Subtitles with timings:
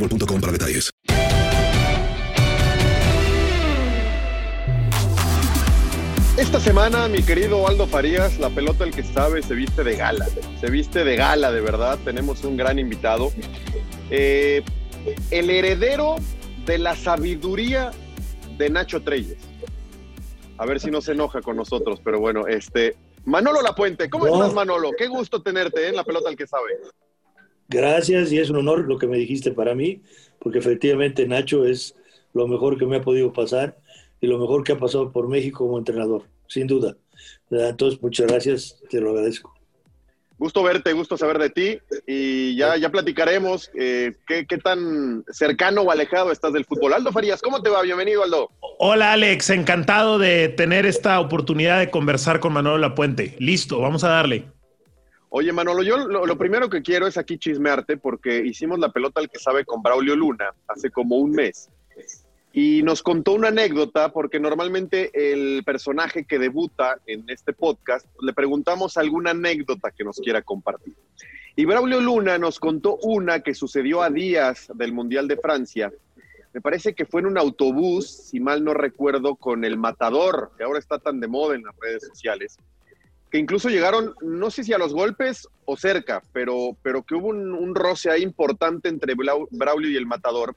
[0.00, 0.90] boostmobile.com para detalles.
[6.36, 10.26] Esta semana, mi querido Aldo Farías, la pelota el que sabe se viste de gala.
[10.58, 11.98] Se viste de gala, de verdad.
[12.02, 13.30] Tenemos un gran invitado.
[14.10, 14.62] Eh,
[15.30, 16.16] el heredero
[16.64, 17.90] de la sabiduría
[18.56, 19.36] de Nacho Treyes.
[20.56, 22.96] A ver si no se enoja con nosotros, pero bueno, este.
[23.26, 24.34] Manolo Lapuente, ¿cómo No.
[24.34, 24.92] estás, Manolo?
[24.96, 25.88] Qué gusto tenerte ¿eh?
[25.88, 26.78] en la pelota el que sabe.
[27.70, 30.02] Gracias y es un honor lo que me dijiste para mí,
[30.40, 31.94] porque efectivamente Nacho es
[32.34, 33.76] lo mejor que me ha podido pasar
[34.20, 36.96] y lo mejor que ha pasado por México como entrenador, sin duda.
[37.48, 39.54] Entonces, muchas gracias, te lo agradezco.
[40.36, 45.82] Gusto verte, gusto saber de ti y ya, ya platicaremos eh, qué, qué tan cercano
[45.82, 46.94] o alejado estás del fútbol.
[46.94, 47.82] Aldo Farías, ¿cómo te va?
[47.82, 48.50] Bienvenido, Aldo.
[48.78, 53.36] Hola Alex, encantado de tener esta oportunidad de conversar con Manolo Lapuente.
[53.38, 54.46] Listo, vamos a darle.
[55.32, 59.20] Oye, Manolo, yo lo, lo primero que quiero es aquí chismearte porque hicimos la pelota
[59.20, 61.70] al que sabe con Braulio Luna hace como un mes.
[62.52, 68.32] Y nos contó una anécdota porque normalmente el personaje que debuta en este podcast le
[68.32, 70.94] preguntamos alguna anécdota que nos quiera compartir.
[71.54, 75.92] Y Braulio Luna nos contó una que sucedió a días del Mundial de Francia.
[76.52, 80.64] Me parece que fue en un autobús, si mal no recuerdo, con el Matador, que
[80.64, 82.58] ahora está tan de moda en las redes sociales
[83.30, 87.28] que incluso llegaron, no sé si a los golpes o cerca, pero, pero que hubo
[87.28, 90.56] un, un roce ahí importante entre Braulio y el Matador,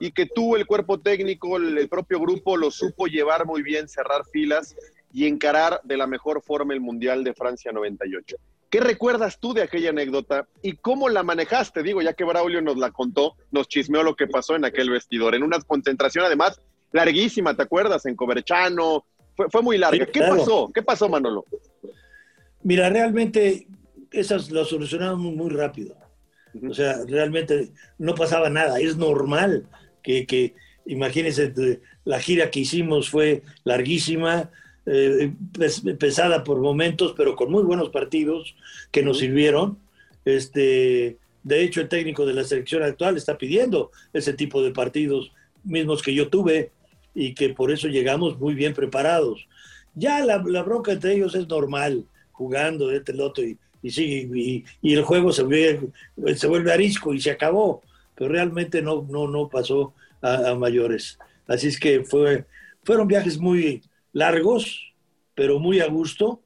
[0.00, 3.88] y que tuvo el cuerpo técnico, el, el propio grupo lo supo llevar muy bien,
[3.88, 4.76] cerrar filas
[5.12, 8.36] y encarar de la mejor forma el Mundial de Francia 98.
[8.70, 11.82] ¿Qué recuerdas tú de aquella anécdota y cómo la manejaste?
[11.82, 15.34] Digo, ya que Braulio nos la contó, nos chismeó lo que pasó en aquel vestidor,
[15.34, 16.60] en una concentración además
[16.92, 18.04] larguísima, ¿te acuerdas?
[18.04, 20.04] En Coverchano, fue, fue muy larga.
[20.04, 20.70] Sí, ¿Qué pasó?
[20.74, 21.46] ¿Qué pasó, Manolo?
[22.68, 23.66] Mira, realmente
[24.10, 25.96] esas las solucionamos muy, rápido.
[26.68, 28.78] O sea, realmente no pasaba nada.
[28.78, 29.66] Es normal
[30.02, 31.50] que, que imagínense,
[32.04, 34.50] la gira que hicimos fue larguísima,
[34.84, 38.54] eh, pes- pesada por momentos, pero con muy buenos partidos
[38.90, 39.78] que nos sirvieron.
[40.26, 45.32] Este, de hecho, el técnico de la selección actual está pidiendo ese tipo de partidos
[45.64, 46.70] mismos que yo tuve
[47.14, 49.48] y que por eso llegamos muy bien preparados.
[49.94, 52.04] Ya la, la bronca entre ellos es normal,
[52.38, 55.90] jugando de este el otro y, y sigue, y, y el juego se vuelve,
[56.36, 57.82] se vuelve arisco y se acabó,
[58.14, 59.92] pero realmente no, no, no pasó
[60.22, 61.18] a, a mayores.
[61.48, 62.44] Así es que fue,
[62.84, 63.82] fueron viajes muy
[64.12, 64.94] largos,
[65.34, 66.40] pero muy a gusto,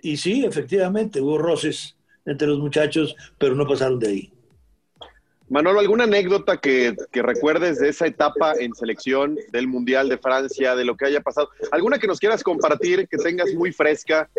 [0.00, 4.32] y sí, efectivamente, hubo roces entre los muchachos, pero no pasaron de ahí.
[5.52, 10.86] Manolo, ¿alguna anécdota que, recuerdes de esa etapa en selección del Mundial de Francia, de
[10.86, 11.50] lo que haya pasado?
[11.70, 14.30] ¿Alguna que nos quieras compartir, que tengas muy fresca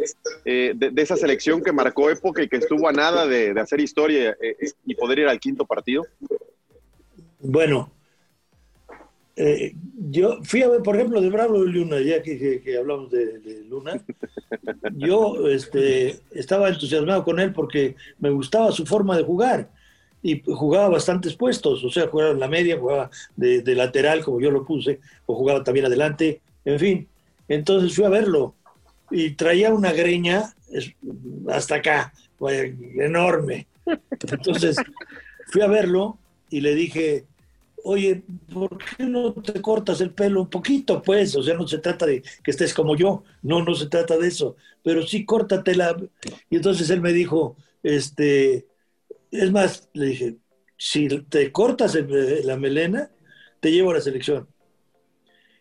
[0.43, 4.31] eh, de, esa selección que marcó época y que estuvo a nada de, hacer historia
[4.41, 6.03] eh, eh, y poder ir al quinto partido?
[7.39, 7.91] Bueno,
[10.09, 13.37] yo fui a ver, por ejemplo, de Bravo de Luna, ya que, que, hablamos de,
[13.37, 14.03] de, Luna,
[14.95, 19.69] yo este, estaba entusiasmado con él porque me gustaba su forma de jugar
[20.23, 24.49] y jugaba bastantes puestos, o sea, jugaba en la media, jugaba de, lateral, como yo
[24.49, 27.07] lo puse, o jugaba también adelante, en fin.
[27.49, 28.55] Entonces fui a verlo
[29.11, 30.53] y traía una greña
[31.49, 32.13] hasta acá,
[32.95, 33.67] enorme.
[34.31, 34.77] Entonces
[35.51, 36.17] fui a verlo
[36.49, 37.25] y le dije,
[37.83, 41.35] oye, ¿por qué no te cortas el pelo un poquito, pues?
[41.35, 44.29] O sea, no se trata de que estés como yo, no, no se trata de
[44.29, 45.97] eso, pero sí córtatela.
[46.49, 48.67] Y entonces él me dijo, este,
[49.33, 50.35] es más, le dije,
[50.77, 51.97] si te cortas
[52.43, 53.09] la melena,
[53.59, 54.47] te llevo a la selección.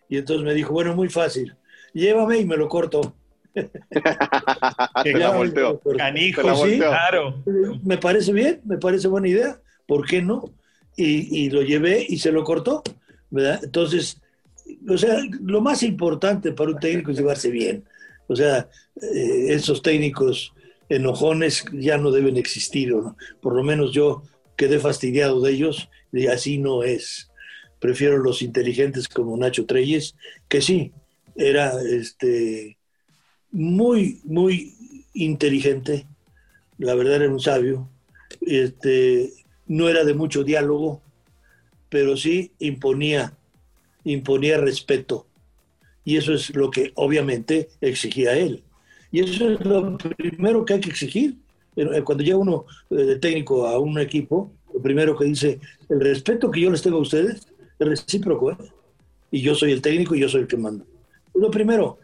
[0.09, 1.57] Y entonces me dijo, bueno, muy fácil,
[1.95, 3.15] llévame y me lo corto.
[3.55, 5.81] la volteó.
[5.97, 7.43] Canijo, sí, claro.
[7.83, 10.51] Me parece bien, me parece buena idea, ¿por qué no?
[10.97, 12.83] Y, lo llevé y se lo cortó,
[13.31, 13.61] ¿verdad?
[13.63, 14.21] Entonces,
[14.87, 17.85] o sea, lo más importante para un técnico es llevarse bien.
[18.27, 18.69] O sea,
[19.01, 20.53] eh, esos técnicos
[20.94, 22.94] enojones ya no deben existir,
[23.41, 24.23] por lo menos yo
[24.56, 27.31] quedé fastidiado de ellos y así no es.
[27.79, 30.15] Prefiero los inteligentes como Nacho Treyes,
[30.49, 30.93] que sí,
[31.35, 32.77] era este,
[33.50, 34.75] muy, muy
[35.15, 36.06] inteligente,
[36.79, 37.89] la verdad era un sabio,
[38.43, 39.33] este,
[39.67, 41.03] no era de mucho diálogo,
[41.89, 43.37] pero sí imponía,
[44.05, 45.27] imponía respeto.
[46.05, 48.65] Y eso es lo que obviamente exigía él.
[49.12, 51.37] Y eso es lo primero que hay que exigir.
[51.76, 55.61] Eh, cuando llega uno eh, de técnico a un equipo, lo primero que dice,
[55.91, 57.47] el respeto que yo les tengo a ustedes
[57.79, 58.53] es recíproco.
[58.53, 58.56] ¿eh?
[59.31, 60.85] Y yo soy el técnico y yo soy el que manda.
[61.35, 61.99] Lo primero.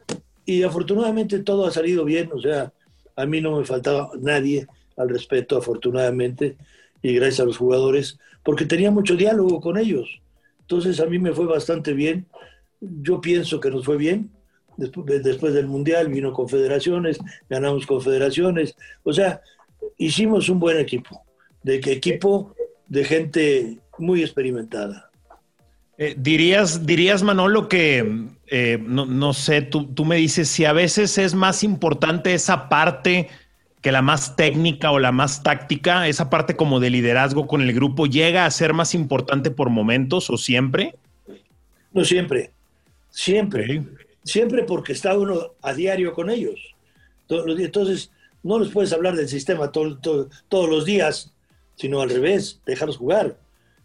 [0.44, 2.31] Y afortunadamente todo ha salido bien.
[2.32, 2.72] O sea,
[3.16, 4.66] a mí no me faltaba nadie
[4.99, 6.56] al respeto, afortunadamente.
[7.00, 10.20] Y gracias a los jugadores, porque tenía mucho diálogo con ellos.
[10.61, 12.26] Entonces a mí me fue bastante bien.
[12.81, 14.31] Yo pienso que nos fue bien
[14.78, 17.19] después, del Mundial vino confederaciones,
[17.50, 19.40] ganamos confederaciones, o sea,
[19.96, 21.22] hicimos un buen equipo,
[21.62, 22.54] de que equipo
[22.86, 25.10] de gente muy experimentada.
[25.98, 31.19] Eh, dirías, dirías, Manolo, que eh, no, sé, tú, tú, me dices si a veces
[31.19, 33.28] es más importante esa parte
[33.80, 37.72] que la más técnica o la más táctica, esa parte como de liderazgo con el
[37.72, 40.94] grupo, llega a ser más importante por momentos o siempre.
[41.92, 42.52] No siempre,
[43.10, 43.82] siempre
[44.28, 46.75] siempre porque está uno a diario con ellos.
[47.28, 48.10] Entonces,
[48.42, 51.34] no les puedes hablar del sistema todos los días,
[51.76, 53.38] sino al revés, déjalos jugar.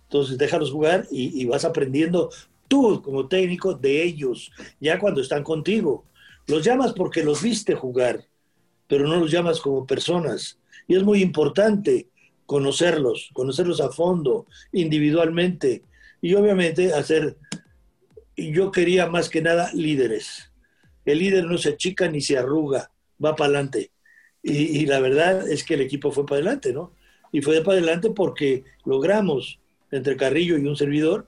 [0.04, 2.30] Entonces, déjalos jugar y, vas aprendiendo
[2.68, 6.06] tú como técnico de ellos, ya cuando están contigo.
[6.48, 8.26] Los llamas porque los viste jugar,
[8.88, 10.60] pero no los llamas como personas.
[10.88, 12.08] Y es muy importante
[12.46, 15.84] conocerlos, conocerlos a fondo, individualmente,
[16.22, 17.38] y obviamente hacer
[18.36, 20.52] y yo quería más que nada líderes.
[21.06, 22.92] El líder no se achica ni se arruga,
[23.24, 23.92] va para adelante.
[24.42, 26.92] Y, la verdad es que el equipo fue para adelante, ¿no?
[27.32, 29.60] Y fue para adelante porque logramos,
[29.90, 31.28] entre Carrillo y un servidor,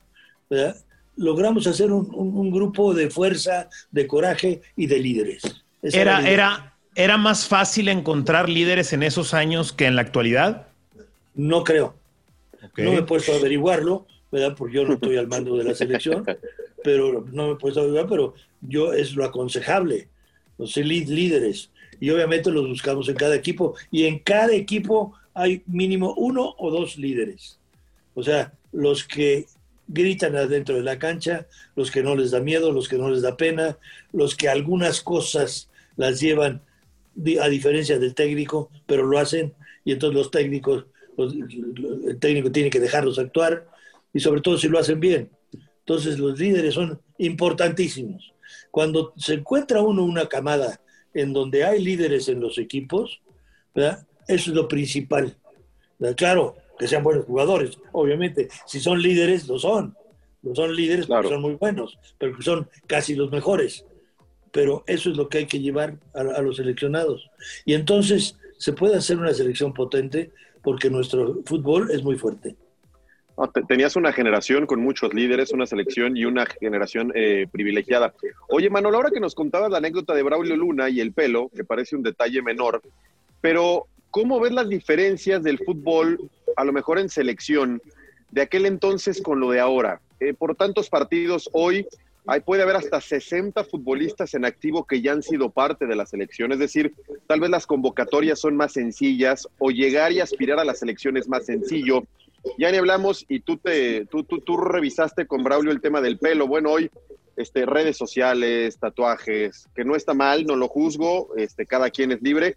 [1.15, 5.43] logramos hacer un, grupo de fuerza, de coraje y de líderes.
[5.81, 10.67] era, era, ¿Era más fácil encontrar líderes en esos años que en la actualidad?
[11.33, 11.93] No creo.
[12.77, 14.55] No me he puesto a averiguarlo, ¿verdad?
[14.57, 16.25] Porque yo no estoy al mando de la selección,
[16.85, 20.07] pero no me he puesto a averiguar, pero yo es lo aconsejable,
[20.59, 21.71] los líderes.
[21.99, 23.73] Y obviamente los buscamos en cada equipo.
[23.89, 27.57] Y en cada equipo hay mínimo uno o dos líderes.
[28.13, 29.47] O sea, los que
[29.87, 33.23] gritan adentro de la cancha, los que no les da miedo, los que no les
[33.23, 33.79] da pena,
[34.13, 36.61] los que algunas cosas las llevan
[37.41, 40.85] a diferencia del técnico, pero lo hacen y entonces los técnicos,
[41.17, 43.67] el técnico tiene que dejarlos actuar
[44.13, 45.31] y sobre todo si lo hacen bien.
[45.87, 48.33] Entonces los líderes son importantísimos.
[48.71, 50.81] Cuando se encuentra uno una camada
[51.13, 53.21] en donde hay líderes en los equipos,
[53.73, 54.05] ¿verdad?
[54.27, 55.37] eso es lo principal.
[56.17, 58.49] Claro, que sean buenos jugadores, obviamente.
[58.65, 59.95] Si son líderes, lo son.
[60.41, 63.85] No son líderes porque son muy buenos, pero son casi los mejores.
[64.51, 67.29] Pero eso es lo que hay que llevar a, a los seleccionados.
[67.63, 70.31] Y entonces se puede hacer una selección potente
[70.63, 72.55] porque nuestro fútbol es muy fuerte
[73.67, 78.13] tenías una generación con muchos líderes, una selección y una generación eh, privilegiada.
[78.49, 81.63] Oye, Manolo, ahora que nos contabas la anécdota de Braulio Luna y el pelo, que
[81.63, 82.81] parece un detalle menor,
[83.41, 87.81] pero ¿cómo ves las diferencias del fútbol, a lo mejor en selección,
[88.35, 90.01] de aquel entonces con lo de ahora.
[90.19, 91.87] Eh, por tantos partidos hoy,
[92.27, 96.05] hay, puede haber hasta 60 futbolistas en activo que ya han sido parte de la
[96.05, 96.51] selección.
[96.51, 96.93] Es decir,
[97.27, 101.29] tal vez las convocatorias son más sencillas o llegar y aspirar a la selección es
[101.29, 102.03] más sencillo.
[102.57, 106.17] Ya ni hablamos y tú, te, tú, tú, tú revisaste con Braulio el tema del
[106.17, 106.47] pelo.
[106.47, 106.89] Bueno, hoy
[107.37, 112.21] este, redes sociales, tatuajes, que no está mal, no lo juzgo, este, cada quien es
[112.21, 112.55] libre,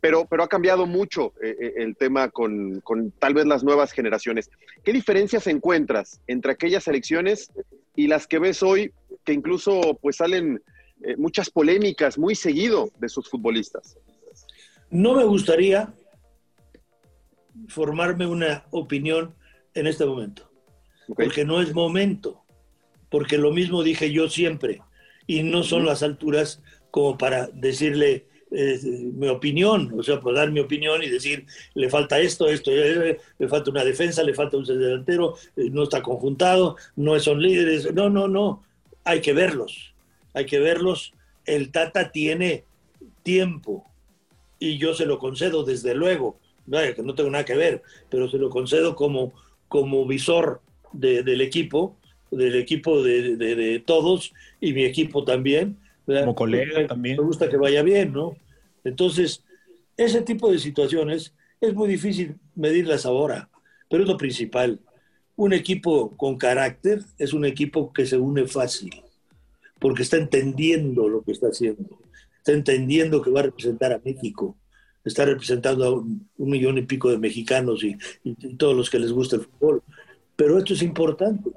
[0.00, 3.92] pero, pero ha cambiado mucho eh, eh, el tema con, con, tal vez las nuevas
[3.92, 4.50] generaciones.
[4.84, 7.50] ¿Qué diferencias encuentras entre aquellas elecciones
[7.96, 8.92] y las que ves hoy,
[9.24, 10.62] que incluso pues salen
[11.02, 13.96] eh, muchas polémicas muy seguido de sus futbolistas?
[14.90, 15.92] No me gustaría
[17.68, 19.34] formarme una opinión
[19.74, 20.50] en este momento,
[21.08, 21.26] okay.
[21.26, 22.42] porque no es momento.
[23.10, 24.82] Porque lo mismo dije yo siempre,
[25.26, 30.50] y no son las alturas como para decirle eh, mi opinión, o sea, por dar
[30.50, 34.56] mi opinión y decir, le falta esto, esto, eh, le falta una defensa, le falta
[34.56, 38.62] un delantero, eh, no está conjuntado, no son líderes, no, no, no,
[39.04, 39.94] hay que verlos,
[40.32, 41.12] hay que verlos.
[41.44, 42.64] El Tata tiene
[43.22, 43.84] tiempo.
[44.58, 48.38] Y yo se lo concedo desde luego, que no tengo nada que ver, pero se
[48.38, 49.32] lo concedo como,
[49.68, 50.60] como visor
[50.92, 51.96] de, del equipo
[52.30, 55.78] del equipo de, de, de todos y mi equipo también.
[56.06, 56.22] ¿verdad?
[56.22, 57.16] Como colega también.
[57.16, 58.36] Me gusta que vaya bien, ¿no?
[58.84, 59.44] Entonces,
[59.96, 63.50] ese tipo de situaciones es muy difícil medirlas ahora,
[63.90, 64.80] pero es lo principal.
[65.36, 68.90] Un equipo con carácter es un equipo que se une fácil,
[69.78, 71.98] porque está entendiendo lo que está haciendo,
[72.38, 74.56] está entendiendo que va a representar a México,
[75.08, 78.98] está representando a un, un millón y pico de mexicanos y, y, todos los que
[78.98, 79.82] les gusta el fútbol.
[80.36, 81.50] Pero esto es importante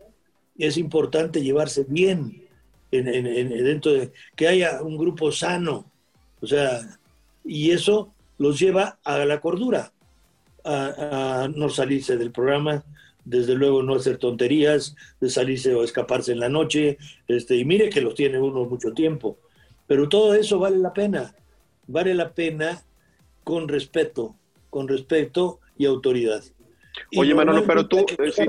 [0.57, 2.43] es importante llevarse bien
[2.91, 5.91] en, en, en, dentro de que haya un grupo sano,
[6.41, 6.81] o sea,
[7.43, 9.91] y eso los lleva a la cordura,
[10.63, 12.83] a, a, no salirse del programa,
[13.23, 17.89] desde luego no hacer tonterías, de salirse o escaparse en la noche, este, y mire
[17.89, 19.37] que los tiene uno mucho tiempo,
[19.87, 21.33] pero todo eso vale la pena,
[21.87, 22.83] vale la pena
[23.43, 24.35] con respeto,
[24.69, 26.43] con respeto y autoridad.
[27.17, 28.43] Oye, Manolo, pero tú, eh, sí,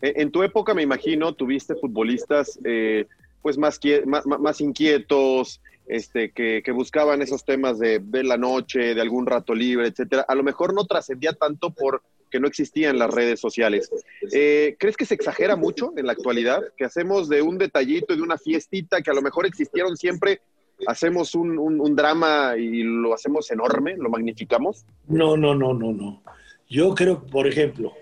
[0.00, 3.06] en tu época, me imagino, tuviste futbolistas eh,
[3.42, 8.94] pues más, más, más, inquietos, este, que, que, buscaban esos temas de, de, la noche,
[8.94, 10.24] de algún rato libre, etcétera.
[10.26, 13.90] A lo mejor no trascendía tanto porque no existían las redes sociales.
[14.32, 16.62] Eh, ¿Crees que se exagera mucho en la actualidad?
[16.76, 20.40] Que hacemos de un detallito de una fiestita que a lo mejor existieron siempre,
[20.86, 24.84] hacemos un, un, un drama y lo hacemos enorme, lo magnificamos?
[25.08, 26.22] No, no, no, no, no.
[26.68, 27.92] Yo creo, por ejemplo,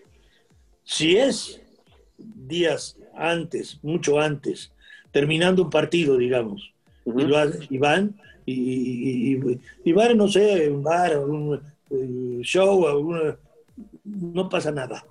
[0.82, 1.60] si es
[2.16, 4.72] días antes, mucho antes,
[5.12, 6.72] terminando un partido, digamos,
[7.04, 7.22] uh -huh.
[7.22, 12.86] y, lo, y, van, y, y, y, van, no sé, un bar, un, un show,
[12.86, 13.36] alguna,
[14.04, 15.04] no pasa nada.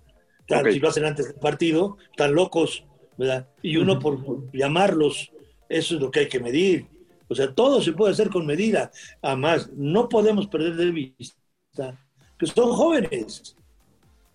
[0.45, 0.73] Claro, okay.
[0.73, 2.83] si lo hacen antes del partido, están locos,
[3.17, 3.47] ¿verdad?
[3.61, 4.01] Y uno uh -huh.
[4.01, 5.31] por llamarlos,
[5.69, 6.87] eso es lo que hay que medir.
[7.33, 8.91] O sea, todo se puede hacer con medida.
[9.21, 11.99] Además, no podemos perder de vista
[12.37, 13.55] que son jóvenes.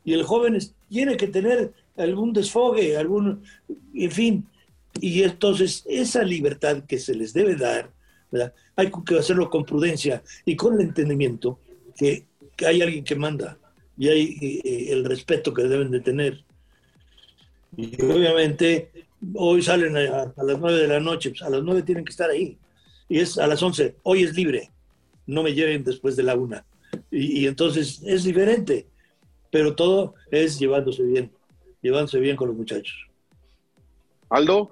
[0.05, 3.43] Y el joven tiene que tener algún desfogue, algún,
[3.95, 4.47] en fin.
[5.01, 7.91] Y entonces esa libertad que se les debe dar,
[8.77, 11.59] hay que hacerlo con prudencia y con el entendimiento
[11.97, 12.27] que,
[12.57, 13.59] que hay alguien que manda
[13.97, 16.45] y hay eh, el respeto que deben de tener.
[17.77, 18.91] Y obviamente
[19.35, 22.11] hoy salen a, a, las nueve de la noche, pues a las nueve tienen que
[22.11, 22.57] estar ahí.
[23.09, 24.71] Y es a las once, hoy es libre,
[25.27, 26.65] no me lleven después de la una.
[27.11, 28.87] Y, y entonces es diferente,
[29.51, 31.31] pero todo es llevándose bien
[31.83, 32.97] llevándose bien con los muchachos.
[34.31, 34.71] Aldo.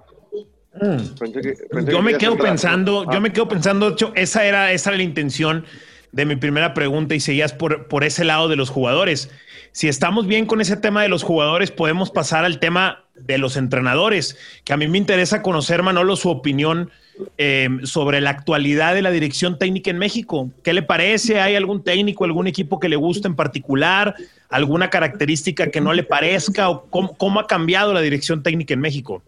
[0.73, 1.15] Mm.
[1.19, 2.51] Pensé que, pensé yo me quedo entrar.
[2.51, 3.13] pensando, ah.
[3.13, 5.65] yo me quedo pensando, hecho, esa era, esa era la intención
[6.11, 9.29] de mi primera pregunta y seguías por, por ese lado de los jugadores.
[9.71, 13.57] Si estamos bien con ese tema de los jugadores, podemos pasar al tema de los
[13.57, 16.91] entrenadores, que a mí me interesa conocer, Manolo, su opinión
[17.37, 20.49] eh, sobre la actualidad de la dirección técnica en México.
[20.63, 21.39] ¿Qué le parece?
[21.39, 24.15] ¿Hay algún técnico, algún equipo que le guste en particular?
[24.49, 26.69] ¿Alguna característica que no le parezca?
[26.69, 29.23] ¿O cómo, cómo ha cambiado la dirección técnica en México?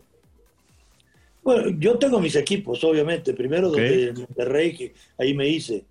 [1.44, 3.34] Bueno, yo tengo mis equipos, obviamente.
[3.34, 4.06] Primero okay.
[4.06, 5.84] donde Monterrey, que ahí me hice.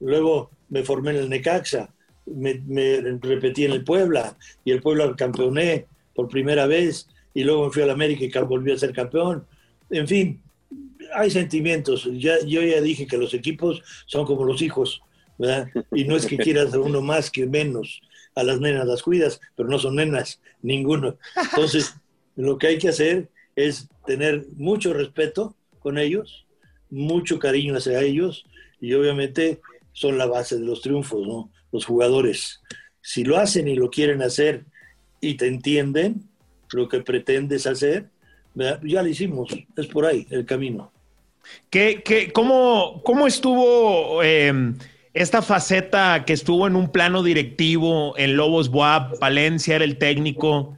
[0.00, 1.88] Luego me formé en el Necaxa.
[2.26, 7.66] Me, me, repetí en el Puebla y el Puebla campeoné por primera vez y luego
[7.66, 9.46] me fui al América y volví a ser campeón.
[9.90, 10.40] En fin,
[11.14, 12.08] hay sentimientos.
[12.14, 15.02] Ya, yo ya dije que los equipos son como los hijos,
[15.38, 15.68] ¿verdad?
[15.92, 18.00] Y no es que quieras a uno más que menos.
[18.34, 21.16] A las nenas las cuidas, pero no son nenas, ninguno.
[21.36, 21.94] Entonces,
[22.34, 26.46] lo que hay que hacer es tener mucho respeto con ellos,
[26.90, 28.44] mucho cariño hacia ellos
[28.78, 29.60] y obviamente
[29.92, 31.50] son la base de los triunfos, ¿no?
[31.72, 32.60] Los jugadores.
[33.00, 34.66] Si lo hacen y lo quieren hacer
[35.20, 36.28] y te entienden
[36.72, 38.10] lo que pretendes hacer,
[38.54, 40.92] ya lo hicimos, es por ahí el camino.
[41.70, 44.76] ¿Qué, qué, cómo, ¿Cómo estuvo em,
[45.14, 50.76] esta faceta que estuvo en un plano directivo en Lobos Boab, Palencia era el técnico?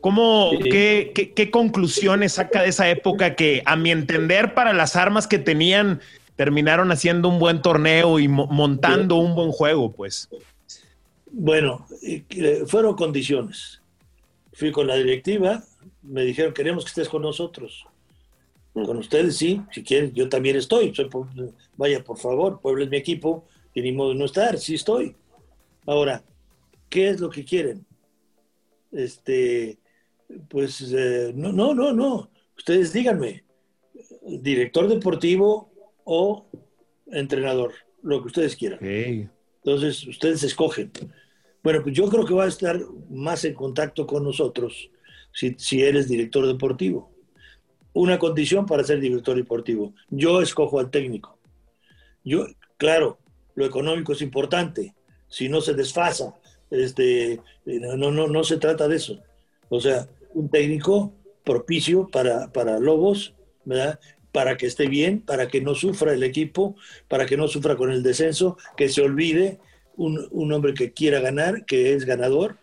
[0.00, 5.26] ¿Cómo, qué, qué, conclusiones saca de esa época que, a mi entender, para las armas
[5.26, 6.00] que tenían,
[6.36, 10.30] terminaron haciendo un buen torneo y montando un buen juego, pues?
[11.30, 11.86] Bueno,
[12.66, 13.82] fueron condiciones.
[14.54, 15.62] Fui con la directiva,
[16.02, 17.86] me dijeron, queremos que estés con nosotros.
[18.72, 20.92] Con ustedes sí, si quieren, yo también estoy.
[21.76, 25.16] vaya, por favor, Puebla es mi equipo y ni modo de no estar, sí estoy.
[25.86, 26.22] Ahora,
[26.88, 27.84] ¿qué es lo que quieren?
[28.92, 29.78] Este,
[30.48, 32.30] pues eh, no, no, no, no.
[32.56, 33.44] Ustedes díganme,
[34.22, 35.72] director deportivo
[36.04, 36.46] o
[37.10, 37.72] entrenador,
[38.02, 38.78] lo que ustedes quieran.
[38.82, 40.92] Entonces, ustedes escogen.
[41.62, 44.90] Bueno, pues yo creo que va a estar más en contacto con nosotros
[45.32, 47.10] si, si eres director deportivo
[47.92, 49.92] una condición para ser director deportivo.
[50.08, 51.38] Yo escojo al técnico.
[52.24, 53.18] Yo, claro,
[53.54, 54.94] lo económico es importante.
[55.28, 56.34] Si no se desfasa,
[56.70, 59.18] este, no, no, no se trata de eso.
[59.68, 61.12] O sea, un técnico
[61.44, 63.34] propicio para, para Lobos.
[64.32, 66.76] Para que esté bien, para que no sufra el equipo,
[67.08, 69.58] para que no sufra con el descenso, que se olvide
[69.96, 72.56] un, un hombre que quiera ganar, que es ganador.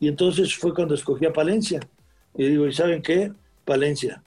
[0.00, 1.80] Y entonces fue cuando escogí a Palencia.
[2.34, 3.32] Y digo, ¿y saben qué?
[3.64, 4.22] Palencia,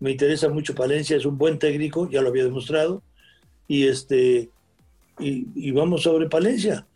[0.00, 3.02] me interesa mucho Palencia, es un buen técnico, ya lo había demostrado,
[3.66, 4.50] y este
[5.18, 6.86] y, vamos sobre Palencia.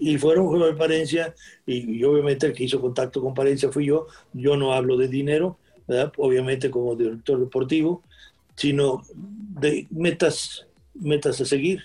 [0.00, 1.34] Y fueron sobre Palencia,
[1.66, 5.58] y, obviamente el que hizo contacto con Palencia fui yo, yo no hablo de dinero,
[6.16, 8.02] obviamente como director deportivo,
[8.56, 11.82] sino de metas, metas a seguir,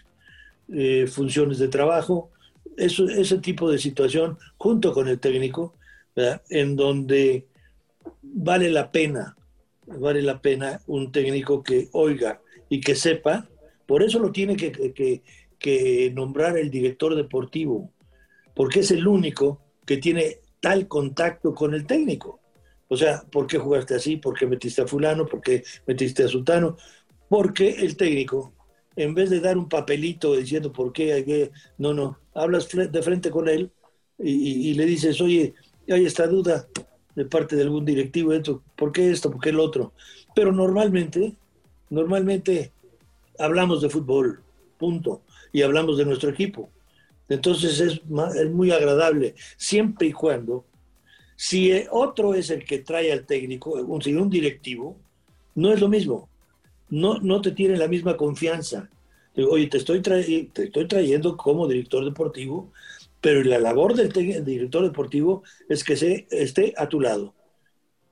[0.73, 2.31] eh, funciones de trabajo,
[2.77, 5.75] ese tipo de situación, junto con el técnico,
[6.49, 7.45] en donde
[8.21, 9.36] vale la pena
[9.87, 13.47] vale la pena un técnico que oiga y que sepa.
[13.85, 17.91] Por eso lo tiene que, nombrar el director deportivo,
[18.53, 22.41] porque es el único que tiene tal contacto con el técnico.
[22.89, 24.17] O sea, ¿por qué jugaste así?
[24.17, 25.25] ¿Por qué metiste a fulano?
[25.25, 26.77] ¿Por qué metiste a sultano?
[27.29, 28.53] Porque el técnico,
[28.95, 31.51] en vez de dar un papelito diciendo por qué hay que...
[31.77, 33.71] No, no, hablas de frente con él
[34.19, 35.53] y, y le dices, oye,
[35.89, 36.67] hay esta duda,
[37.17, 39.31] de parte de algún directivo dentro, ¿por qué esto?
[39.31, 39.91] ¿Por qué el otro?
[40.35, 41.33] Pero normalmente,
[41.89, 42.71] normalmente
[43.39, 44.43] hablamos de fútbol,
[44.77, 46.69] punto, y hablamos de nuestro equipo.
[47.27, 48.01] Entonces es,
[48.35, 50.63] es muy agradable, siempre y cuando,
[51.35, 54.95] si otro es el que trae al técnico, si un directivo,
[55.55, 56.29] no es lo mismo,
[56.89, 58.91] no, no te tiene la misma confianza.
[59.49, 62.71] Oye, te estoy, te estoy trayendo como director deportivo
[63.27, 64.13] pero la labor del,
[64.45, 67.35] director deportivo es que se esté a tu lado.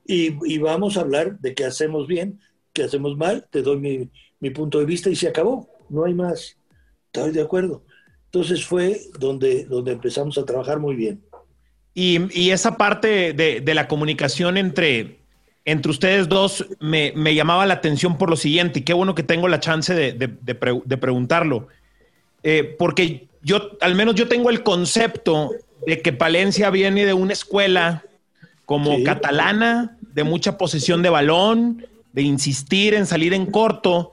[0.06, 2.41] Y, vamos a hablar de qué hacemos bien,
[2.73, 4.10] qué hacemos mal, te doy
[4.41, 6.58] mi, punto de vista y se acabó, no hay más.
[7.06, 7.86] Estoy de acuerdo.
[8.25, 11.23] Entonces fue donde, donde empezamos a trabajar muy bien.
[11.93, 15.19] Y, esa parte de, la comunicación entre,
[15.63, 19.47] entre ustedes dos me, llamaba la atención por lo siguiente, y qué bueno que tengo
[19.47, 21.69] la chance de, preguntarlo.
[22.43, 25.51] Eh, porque yo, al menos yo tengo el concepto
[25.86, 28.03] de que Palencia viene de una escuela
[28.65, 34.12] como catalana, de mucha posesión de balón, de insistir en salir en corto,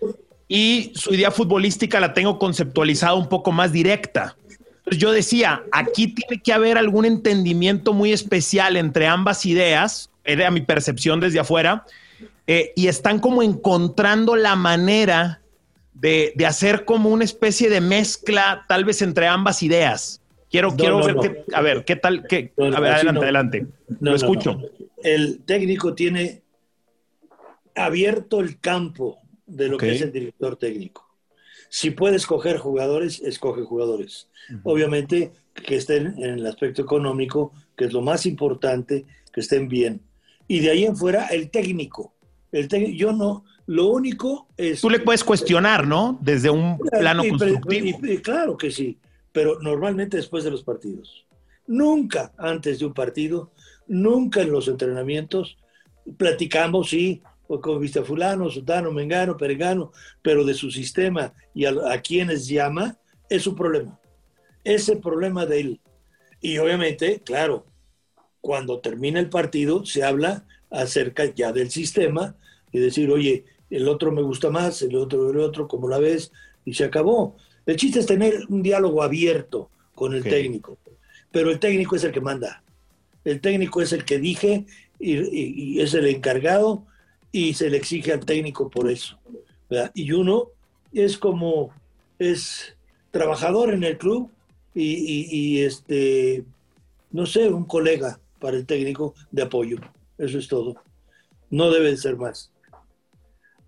[0.49, 4.37] y su idea futbolística la tengo conceptualizada un poco más directa.
[4.81, 10.51] Entonces yo decía, aquí tiene que haber algún entendimiento muy especial entre ambas ideas, era
[10.51, 11.87] mi percepción desde afuera,
[12.47, 15.41] eh, y están como encontrando la manera
[15.95, 20.21] de, hacer como una especie de mezcla, tal vez entre ambas ideas.
[20.51, 22.27] Quiero, quiero ver, Qué, a ver, ¿qué tal?
[22.27, 23.67] Qué, a ver, adelante, adelante.
[24.01, 24.61] Lo escucho.
[25.03, 26.43] El técnico tiene
[27.75, 31.09] abierto el campo de lo que es el director técnico.
[31.69, 34.29] Si puede escoger jugadores, escoge jugadores.
[34.63, 40.03] Obviamente que estén en el aspecto económico, que es lo más importante, que estén bien.
[40.49, 42.15] Y de ahí en fuera, el técnico.
[42.51, 44.81] El técnico yo no, lo único es...
[44.81, 46.19] Tú le puedes cuestionar, ¿no?
[46.21, 47.99] Desde un plano constructivo.
[48.23, 48.99] claro que sí,
[49.33, 51.27] pero normalmente después de los partidos.
[51.67, 53.53] Nunca antes de un partido,
[53.87, 55.57] nunca en los entrenamientos,
[56.17, 61.75] platicamos, sí, como viste a fulano, sutano, mengano, perengano, pero de su sistema y a,
[61.91, 62.97] a quienes llama,
[63.29, 63.99] es su problema.
[64.65, 65.81] Ese problema de él.
[66.41, 67.67] Y obviamente, claro,
[68.41, 72.35] cuando termina el partido, se habla acerca ya del sistema
[72.73, 76.33] y decir, oye, el otro me gusta más, el otro, el otro, como la ves,
[76.65, 77.37] y se acabó.
[77.67, 80.79] El chiste es tener un diálogo abierto con el técnico,
[81.31, 82.63] pero el técnico es el que manda.
[83.25, 84.67] El técnico es el que dije
[84.99, 86.85] y, es el encargado
[87.31, 89.19] y se le exige al técnico por eso.
[89.95, 90.49] Y uno
[90.93, 91.71] es como,
[92.19, 92.77] es
[93.11, 94.31] trabajador en el club
[94.75, 96.45] y, este,
[97.11, 99.79] no sé, un colega para el técnico de apoyo.
[100.19, 100.75] Eso es todo.
[101.51, 102.51] No debe ser más.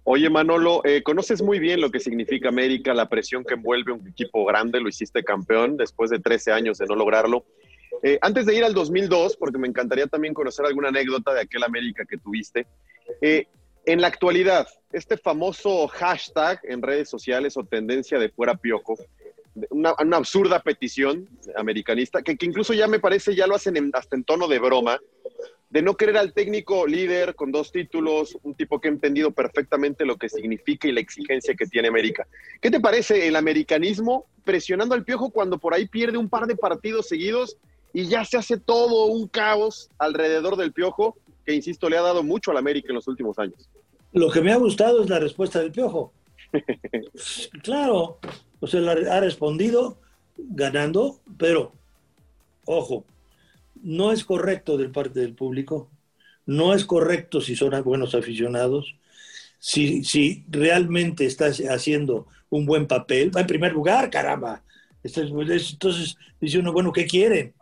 [0.07, 4.07] Oye, Manolo, eh, conoces muy bien lo que significa América, la presión que envuelve un
[4.07, 7.47] equipo grande, lo hiciste campeón después de 13 años de no lograrlo.
[8.03, 11.65] Eh, antes de ir al 2002, porque me encantaría también conocer alguna anécdota de aquel
[11.65, 12.67] América que tuviste,
[13.23, 13.47] eh,
[13.87, 18.97] en la actualidad, este famoso hashtag en redes sociales o tendencia de fuera piojo,
[19.71, 24.49] una, absurda petición americanista, que, incluso ya me parece, ya lo hacen hasta en tono
[24.49, 25.01] de broma,
[25.75, 30.07] de no querer al técnico líder con dos títulos, un tipo que ha entendido perfectamente
[30.07, 32.29] lo que significa y la exigencia que tiene América.
[32.61, 36.55] ¿Qué te parece el americanismo presionando al piojo cuando por ahí pierde un par de
[36.55, 37.57] partidos seguidos
[37.93, 42.23] y ya se hace todo un caos alrededor del piojo que, insisto, le ha dado
[42.23, 43.69] mucho al América en los últimos años?
[44.13, 46.13] Lo que me ha gustado es la respuesta del piojo.
[47.65, 48.19] claro,
[48.61, 49.99] o sea, ha respondido
[50.37, 51.73] ganando, pero,
[52.65, 53.05] ojo,
[53.85, 55.91] no es correcto del parte del público,
[56.47, 58.97] no es correcto si son buenos aficionados,
[59.59, 64.63] si, si realmente estás haciendo un buen papel, va en primer lugar, caramba.
[65.03, 67.53] Entonces dice uno, bueno, ¿qué quieren?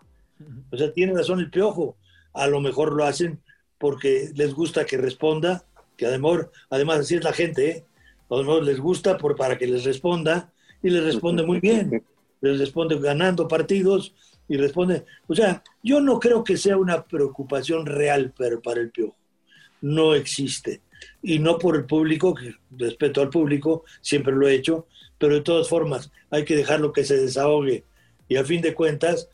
[0.70, 1.96] O sea, tiene razón el piojo.
[2.32, 3.40] A lo mejor lo hacen
[3.78, 5.64] porque les gusta que responda,
[5.96, 7.84] que además, además así es la gente, ¿eh?
[8.30, 12.04] a lo mejor les gusta por, para que les responda y les responde muy bien.
[12.40, 14.14] Les responde ganando partidos
[14.52, 18.90] y responde, o sea, yo no creo que sea una preocupación real pero para el
[18.90, 19.16] piojo.
[19.80, 20.82] No existe.
[21.22, 24.86] Y no por el público, que respeto al público, siempre lo he hecho,
[25.16, 27.84] pero de todas formas hay que dejarlo que se desahogue.
[28.28, 29.30] Y a fin de cuentas,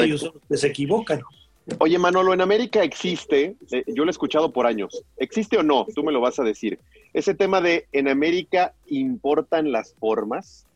[0.00, 1.20] ellos son los que se equivocan.
[1.78, 5.86] Oye, Manolo, en América existe, eh, yo lo he escuchado por años, ¿existe o no?
[5.94, 6.78] Tú me lo vas a decir.
[7.12, 10.66] Ese tema de en América importan las formas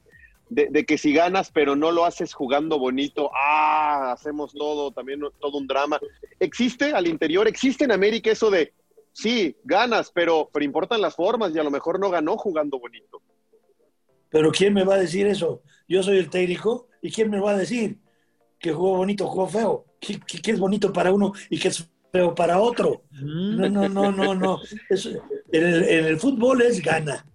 [0.55, 5.59] de, que si ganas pero no lo haces jugando bonito, ah, hacemos todo, también todo
[5.59, 5.99] un drama.
[6.39, 8.73] ¿Existe al interior, existe en América eso de,
[9.13, 13.23] sí, ganas, pero, pero importan las formas y a lo mejor no ganó jugando bonito?
[14.29, 15.63] Pero ¿quién me va a decir eso?
[15.89, 17.99] Yo soy el técnico y ¿quién me va a decir
[18.59, 19.85] que jugó bonito, jugó feo?
[20.01, 23.05] ¿Qué, es bonito para uno y qué es feo para otro?
[23.11, 24.61] No, no, no, no, no.
[24.91, 27.27] en, el, fútbol es gana,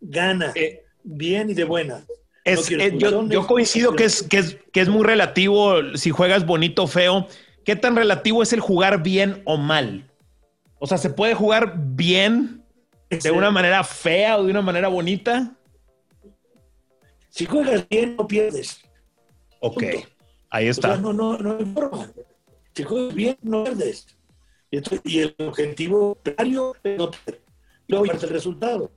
[0.00, 2.04] gana, eh, bien y de buena.
[2.44, 6.86] Eh, yo, coincido que es, que, es, que es muy relativo si juegas bonito o
[6.86, 7.26] feo.
[7.64, 10.10] ¿Qué tan relativo es el jugar bien o mal?
[10.78, 12.62] O sea, ¿se puede jugar bien
[13.08, 15.56] de una manera fea o de una manera bonita?
[17.30, 18.82] Si juegas bien, no pierdes.
[19.60, 19.82] Ok,
[20.50, 20.98] ahí está.
[20.98, 22.10] no, no, no hay forma.
[22.74, 24.06] Si juegas bien, no pierdes.
[24.70, 27.40] Y, el objetivo diario es no perder.
[27.88, 28.90] Luego el resultado.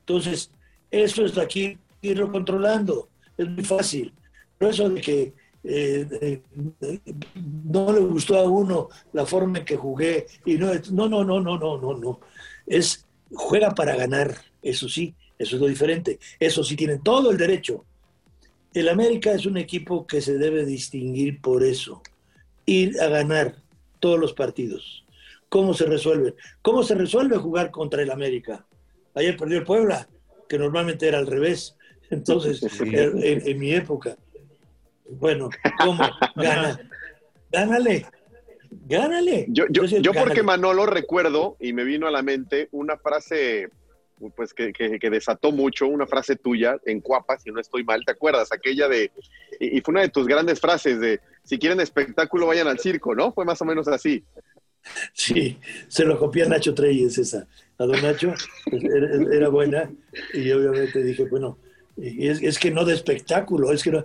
[0.00, 0.50] Entonces,
[0.90, 3.08] eso es aquí irlo controlando.
[3.36, 4.12] Es muy fácil.
[4.58, 5.32] Pero eso de que
[5.64, 6.42] eh,
[7.64, 11.40] no le gustó a uno la forma en que jugué y no, no, no, no,
[11.40, 12.20] no, no, no, no.
[12.66, 16.18] Es juega para ganar, eso sí, eso es lo diferente.
[16.38, 17.84] Eso sí tienen todo el derecho.
[18.74, 22.02] El América es un equipo que se debe distinguir por eso.
[22.64, 23.56] Ir a ganar
[24.00, 25.04] todos los partidos.
[25.48, 26.34] ¿Cómo se resuelve?
[26.62, 28.66] ¿Cómo se resuelve jugar contra el América?
[29.14, 30.08] Ayer perdió el Puebla,
[30.48, 31.76] que normalmente era al revés.
[32.12, 34.16] Entonces, en, mi época,
[35.18, 35.48] bueno,
[35.78, 36.04] ¿cómo?
[36.36, 36.78] Gana.
[37.50, 38.06] Gánale.
[38.70, 39.46] Gánale.
[39.48, 43.70] Yo, yo, yo porque Manolo recuerdo y me vino a la mente una frase
[44.36, 48.12] pues que, que, desató mucho, una frase tuya en Cuapa, si no estoy mal, ¿te
[48.12, 48.52] acuerdas?
[48.52, 49.10] Aquella de,
[49.58, 53.32] y, fue una de tus grandes frases de, si quieren espectáculo, vayan al circo, ¿no?
[53.32, 54.22] Fue más o menos así.
[55.12, 57.48] Sí, se lo copié a Nacho Treyes esa.
[57.78, 58.32] A don Nacho
[58.70, 58.84] pues,
[59.32, 59.90] era buena
[60.34, 61.58] y obviamente dije, bueno,
[61.96, 64.04] es, que no de espectáculo, es que no.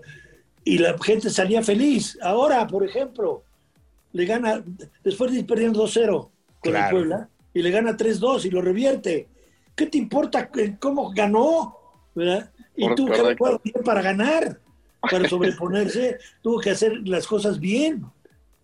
[0.63, 2.17] Y la gente salía feliz.
[2.21, 3.43] Ahora, por ejemplo,
[4.13, 4.63] le gana,
[5.03, 6.29] después de ir perdiendo 2-0
[6.63, 9.27] con el Puebla, y le gana 3-2 y lo revierte.
[9.75, 11.77] ¿Qué te importa cómo ganó?
[12.17, 12.49] ¿verdad?
[12.75, 13.07] Y tú,
[13.63, 14.59] ¿qué para ganar?
[14.99, 18.05] Para sobreponerse, tuvo que hacer las cosas bien.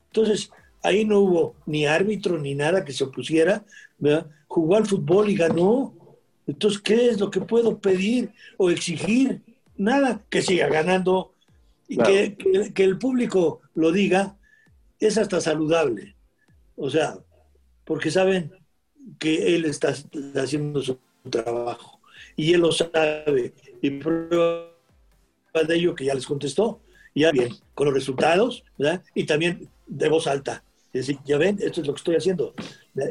[0.08, 0.50] Entonces,
[0.82, 3.64] ahí no hubo ni árbitro ni nada que se opusiera,
[4.00, 4.26] ¿verdad?
[4.48, 5.94] Jugó al fútbol y ganó.
[6.48, 9.42] Entonces, ¿qué es lo que puedo pedir o exigir?
[9.78, 11.34] Nada, que siga ganando
[11.88, 14.38] y que, el público lo diga,
[15.00, 16.16] es hasta saludable.
[16.76, 17.18] O sea,
[17.86, 18.52] porque saben
[19.20, 19.94] que él está
[20.36, 20.98] haciendo su
[21.30, 22.00] trabajo
[22.36, 23.54] y él lo sabe.
[23.82, 24.70] Y prueba
[25.68, 26.82] de ello que ya les contestó,
[27.14, 29.04] ya bien, con los resultados, ¿verdad?
[29.14, 30.64] Y también de voz alta.
[30.94, 32.54] Es decir, ya ven, esto es lo que estoy haciendo.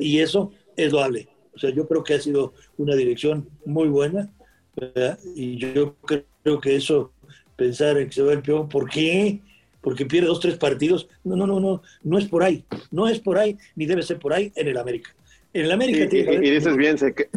[0.01, 1.29] Y eso es loable.
[1.55, 4.31] O sea, yo creo que ha sido una dirección muy buena.
[4.75, 5.19] ¿verdad?
[5.37, 7.13] Y yo creo que eso,
[7.57, 9.41] pensar en que se va el peor, ¿por qué?
[9.83, 11.09] Porque pierde dos, tres partidos.
[11.25, 12.65] No, no, no, no, no es por ahí.
[12.91, 15.15] No es por ahí, ni debe ser por ahí en el América.
[15.53, 17.29] En el América Y, tiene que y- haber- y dices bien, se, que-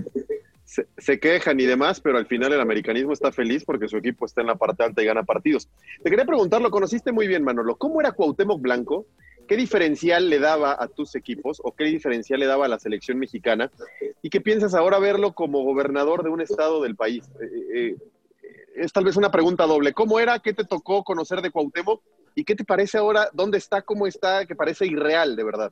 [0.63, 4.25] se, se quejan y demás, pero al final el americanismo está feliz porque su equipo
[4.25, 5.67] está en la parte alta y gana partidos.
[6.03, 7.75] Te quería preguntar, lo conociste muy bien, Manolo.
[7.75, 9.07] ¿Cómo era Cuauhtémoc Blanco?
[9.47, 13.19] ¿Qué diferencial le daba a tus equipos o qué diferencial le daba a la selección
[13.19, 13.71] mexicana?
[14.21, 17.23] ¿Y qué piensas ahora verlo como gobernador de un estado del país?
[17.39, 17.95] Eh, eh,
[18.75, 19.93] es tal vez una pregunta doble.
[19.93, 20.39] ¿Cómo era?
[20.39, 22.01] ¿Qué te tocó conocer de Cuauhtémoc?
[22.33, 23.29] ¿Y qué te parece ahora?
[23.33, 23.81] ¿Dónde está?
[23.81, 24.45] ¿Cómo está?
[24.45, 25.71] Que parece irreal, de verdad.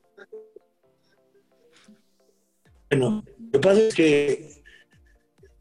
[2.89, 4.63] Bueno, lo que pasa es que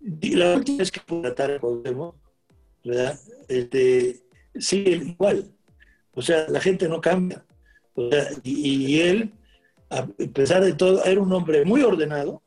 [0.01, 2.15] la última vez que tratar a Cuauhtémoc,
[2.85, 3.19] ¿verdad?
[3.49, 4.23] Este,
[4.57, 5.51] sigue igual.
[6.15, 7.45] O sea, la gente no cambia.
[8.43, 9.33] Y, y él,
[9.91, 12.43] a pesar de todo, era un hombre muy ordenado,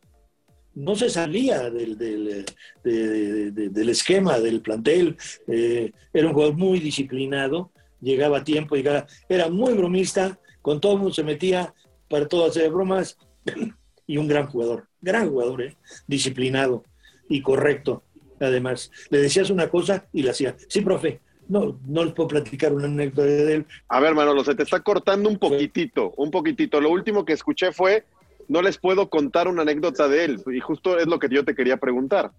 [0.74, 2.46] no se salía del, del,
[2.84, 5.16] de- de- de- del esquema, del plantel,
[5.48, 10.94] eh, era un jugador muy disciplinado, llegaba a tiempo, llegaba, era muy bromista, con todo
[10.94, 11.74] el mundo se metía
[12.10, 13.18] para todo hacer bromas,
[14.08, 15.78] y un gran jugador, gran jugador, ¿eh?
[16.08, 16.84] disciplinado
[17.30, 18.04] y correcto.
[18.40, 20.56] Además, le decías una cosa y la hacía.
[20.68, 23.66] Sí, profe, no, no les puedo platicar una anécdota de él.
[23.88, 26.82] A ver, Manolo, se te está cortando un poquitito, un poquitito.
[26.82, 28.06] Lo último que escuché fue,
[28.48, 30.44] no les puedo contar una anécdota de él.
[30.54, 32.32] Y justo es lo que yo te quería preguntar.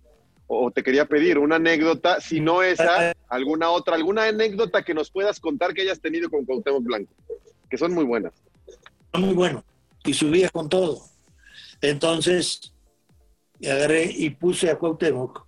[0.48, 5.10] O te quería pedir una anécdota, si no esa, alguna otra, alguna anécdota que nos
[5.10, 7.12] puedas contar que hayas tenido con Cuauhtémoc Blanco,
[7.68, 8.32] que son muy buenas.
[9.12, 9.64] Muy bueno.
[10.04, 11.00] Y subía con todo.
[11.80, 12.72] Entonces,
[13.60, 15.45] agarré y puse a Cuauhtémoc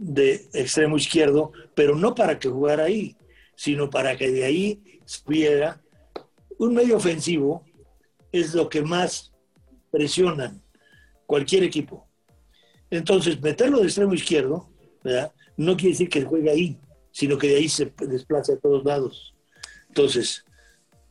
[0.00, 3.16] de extremo izquierdo, pero no para que jugara ahí,
[3.54, 5.82] sino para que de ahí subiera
[6.58, 7.64] un medio ofensivo
[8.32, 9.32] es lo que más
[9.90, 10.62] presionan
[11.26, 12.08] cualquier equipo.
[12.90, 14.70] Entonces, meterlo de extremo izquierdo,
[15.04, 15.32] ¿verdad?
[15.58, 16.78] no quiere decir que juegue ahí,
[17.12, 19.34] sino que de ahí se desplaza a todos lados.
[19.88, 20.44] Entonces,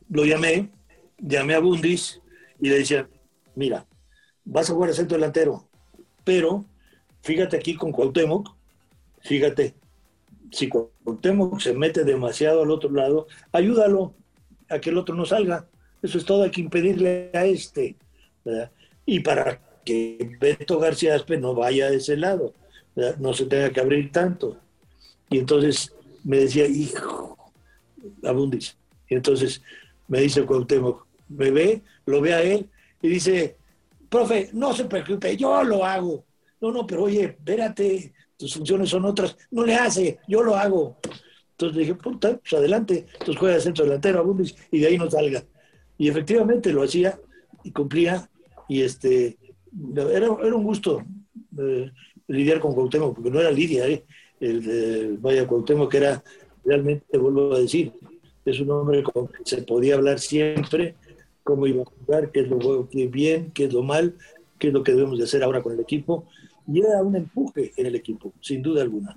[0.08, 0.70] lo llamé,
[1.18, 2.20] llamé a Bundis
[2.58, 3.08] y le decía,
[3.54, 3.86] mira,
[4.44, 5.68] vas a jugar a centro delantero,
[6.24, 6.64] pero
[7.22, 8.59] fíjate aquí con Cuauhtémoc,
[9.20, 9.74] fíjate,
[10.50, 14.14] si Cuauhtémoc se mete demasiado al otro lado, ayúdalo
[14.68, 15.66] a que el otro no salga.
[16.02, 17.96] Eso es todo, hay que impedirle a este.
[19.06, 22.54] Y para que Beto García Aspe no vaya a ese lado,
[23.18, 24.56] no se tenga que abrir tanto.
[25.28, 27.36] Y entonces me decía, hijo,
[28.24, 28.76] Abundis.
[29.08, 29.62] Y entonces
[30.08, 32.68] me dice Cuauhtémoc, me ve, lo ve a él
[33.02, 33.56] y dice,
[34.08, 36.24] profe, no se preocupe, yo lo hago.
[36.60, 39.36] No, no, pero oye, espérate, tus funciones son otras.
[39.50, 40.96] No le hace, yo lo hago.
[41.52, 43.06] Entonces dije, puta, pues adelante.
[43.12, 45.44] Entonces juega de centro delantero a Bundis y de ahí no salga.
[45.98, 47.18] Y efectivamente lo hacía
[47.62, 48.28] y cumplía.
[48.66, 49.36] Y este,
[49.94, 51.04] era, un gusto
[51.58, 51.90] eh,
[52.28, 54.04] lidiar con Cuauhtémoc, porque no era Lidia, eh,
[54.40, 56.24] el de Vaya Cuauhtémoc, que era
[56.64, 57.92] realmente, vuelvo a decir,
[58.44, 60.94] es un hombre con que se podía hablar siempre,
[61.42, 64.14] cómo iba a jugar, qué es lo que bien, qué es lo mal,
[64.58, 66.26] qué es lo que debemos de hacer ahora con el equipo.
[66.66, 69.16] Y era un empuje en el equipo, sin duda alguna.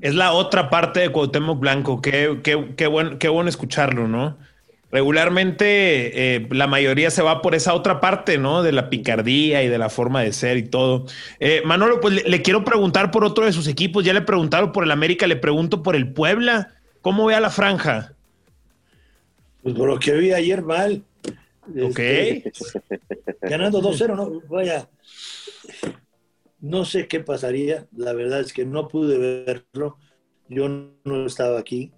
[0.00, 2.02] Es la otra parte de Cuauhtémoc Blanco.
[2.02, 4.36] Qué, qué, qué, buen- qué bueno escucharlo, ¿no?
[4.90, 8.62] Regularmente eh, la mayoría se va por esa otra parte, ¿no?
[8.62, 11.06] De la picardía y de la forma de ser y todo.
[11.40, 14.04] Eh, Manolo, pues le, le quiero preguntar por otro de sus equipos.
[14.04, 16.74] Ya le preguntaron por el América, le pregunto por el Puebla.
[17.00, 18.12] ¿Cómo ve a la franja?
[19.62, 21.02] Pues por lo que vi ayer mal.
[21.68, 21.98] Ok.
[21.98, 22.52] Este,
[23.42, 24.88] ganando 2-0, no, vaya.
[26.60, 29.98] No sé qué pasaría, la verdad es que no pude verlo.
[30.48, 31.92] Yo no estaba aquí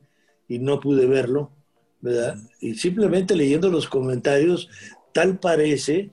[0.48, 1.52] y no pude verlo,
[2.00, 2.36] ¿verdad?
[2.60, 4.68] Y simplemente leyendo los comentarios,
[5.12, 6.10] tal parece,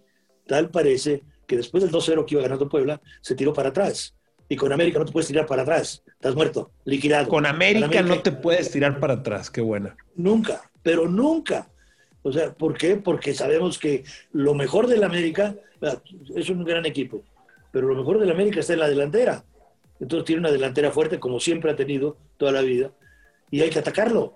[0.47, 4.15] tal parece que después del 2-0 que iba ganando Puebla, se tiró para atrás.
[4.49, 7.27] Y con América no te puedes tirar para atrás, estás muerto, liquidado.
[7.27, 9.49] Con América, Con no te puedes tirar para atrás.
[9.49, 9.95] Qué buena.
[10.15, 11.72] Nunca, pero nunca.
[12.23, 12.95] O sea, ¿por qué?
[12.95, 15.55] Porque sabemos que lo mejor del América
[16.35, 17.21] es un gran equipo,
[17.71, 19.43] pero lo mejor del América está en la delantera.
[19.99, 22.91] Entonces tiene una delantera fuerte, como siempre ha tenido toda la vida,
[23.51, 24.33] y hay que atacarlo.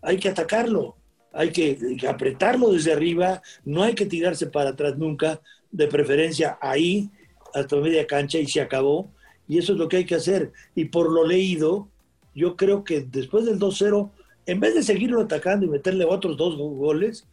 [0.00, 0.96] Hay que atacarlo.
[1.32, 3.42] Hay que apretarlo desde arriba.
[3.64, 5.40] No hay que tirarse para atrás nunca.
[5.70, 7.10] De preferencia ahí,
[7.52, 9.10] hasta media cancha, y se acabó.
[9.48, 10.52] Y eso es lo que hay que hacer.
[10.74, 11.88] Y por lo leído,
[12.34, 14.10] yo creo que después del 2-0
[14.46, 17.26] en vez de seguirlo atacando y meterle otros dos goles,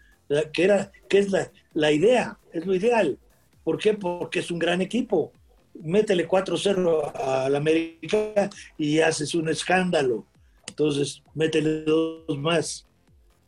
[0.54, 3.18] que, era, que es la, la idea, es lo ideal.
[3.64, 3.94] ¿Por qué?
[3.94, 5.32] Porque es un gran equipo.
[5.74, 10.26] Métele 4-0 al América y haces un escándalo.
[10.68, 12.88] Entonces, métele dos más.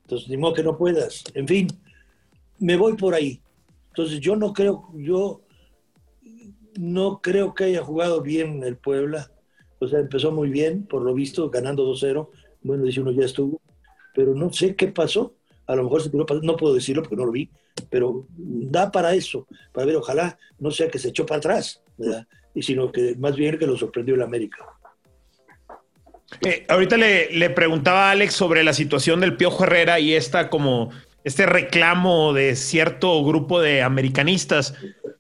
[0.04, 1.24] Entonces, ni modo que no puedas.
[1.34, 1.68] En fin,
[2.60, 3.42] me voy por ahí.
[3.90, 5.42] Entonces, yo no creo, yo
[6.78, 9.32] no creo que haya jugado bien el Puebla.
[9.80, 12.30] O sea, empezó muy bien, por lo visto, ganando 2-0.
[12.64, 13.62] Bueno, dice uno, ya estuvo.
[14.16, 15.34] Pero no sé qué pasó.
[15.68, 17.50] A lo mejor se tiró para- no puedo decirlo porque no lo vi,
[17.90, 22.28] pero da para eso, para ver, ojalá no sea que se echó para atrás, ¿verdad?
[22.54, 24.66] Y sino que más bien que lo sorprendió el América.
[26.46, 30.50] Eh, ahorita le, le preguntaba a Alex sobre la situación del Piojo Herrera y esta
[30.50, 30.92] como
[31.24, 34.74] este reclamo de cierto grupo de americanistas.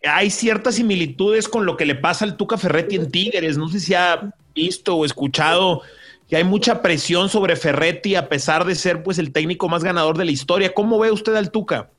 [0.03, 3.57] Hay ciertas similitudes con lo que le pasa al Tuca Ferretti en Tigres.
[3.57, 5.81] No sé si ha visto o escuchado
[6.29, 10.17] que hay mucha presión sobre Ferretti a pesar de ser pues el técnico más ganador
[10.17, 10.73] de la historia.
[10.73, 11.89] ¿Cómo ve usted al Tuca?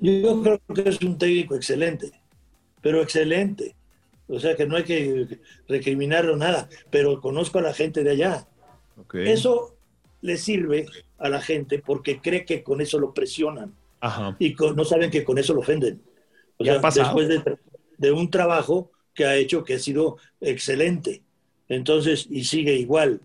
[0.00, 2.12] Yo creo que es un técnico excelente,
[2.80, 3.74] pero excelente.
[4.28, 8.46] O sea que no hay que recriminarlo nada, pero conozco a la gente de allá.
[9.14, 9.74] Eso
[10.20, 10.86] le sirve
[11.18, 14.36] a la gente porque cree que con eso lo presionan Ajá.
[14.38, 16.02] y con- no saben que con eso lo ofenden.
[16.58, 17.56] O Ya sea, después de,
[17.96, 21.22] de un trabajo que ha hecho que ha sido excelente.
[21.68, 23.20] Entonces, y sigue igual.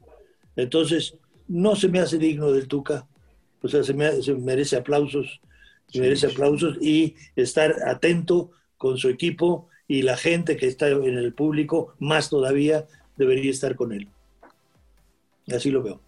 [0.56, 1.15] Entonces,
[1.47, 3.08] no se me hace digno del Tuca.
[3.62, 5.39] O sea, se, me, se merece aplausos,
[5.88, 11.17] se merece aplausos y estar atento con su equipo y la gente que está en
[11.17, 14.08] el público, más todavía, debería estar con él.
[15.53, 16.01] Así lo veo.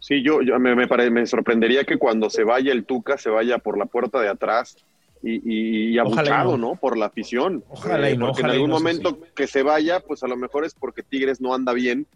[0.00, 3.30] Sí, yo, yo- me, me, pare- me sorprendería que cuando se vaya el Tuca se
[3.30, 4.76] vaya por la puerta de atrás
[5.22, 6.68] y, y, abuchado, no.
[6.68, 6.76] ¿no?
[6.76, 7.64] Por la afición.
[7.68, 10.36] Ojalá y no, Porque ojalá en algún no momento que se vaya, pues a lo
[10.36, 12.06] mejor es porque Tigres no anda bien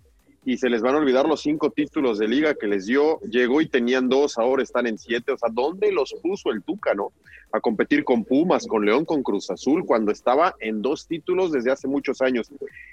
[0.45, 3.21] y se les van a olvidar los cinco títulos de liga que les dio.
[3.21, 5.33] Llegó y tenían dos, ahora están en siete.
[5.33, 7.13] O sea, ¿dónde los puso el Tuca, no?
[7.53, 11.71] A competir con Pumas, con León, con Cruz Azul, cuando estaba en dos títulos desde
[11.71, 12.51] hace muchos años.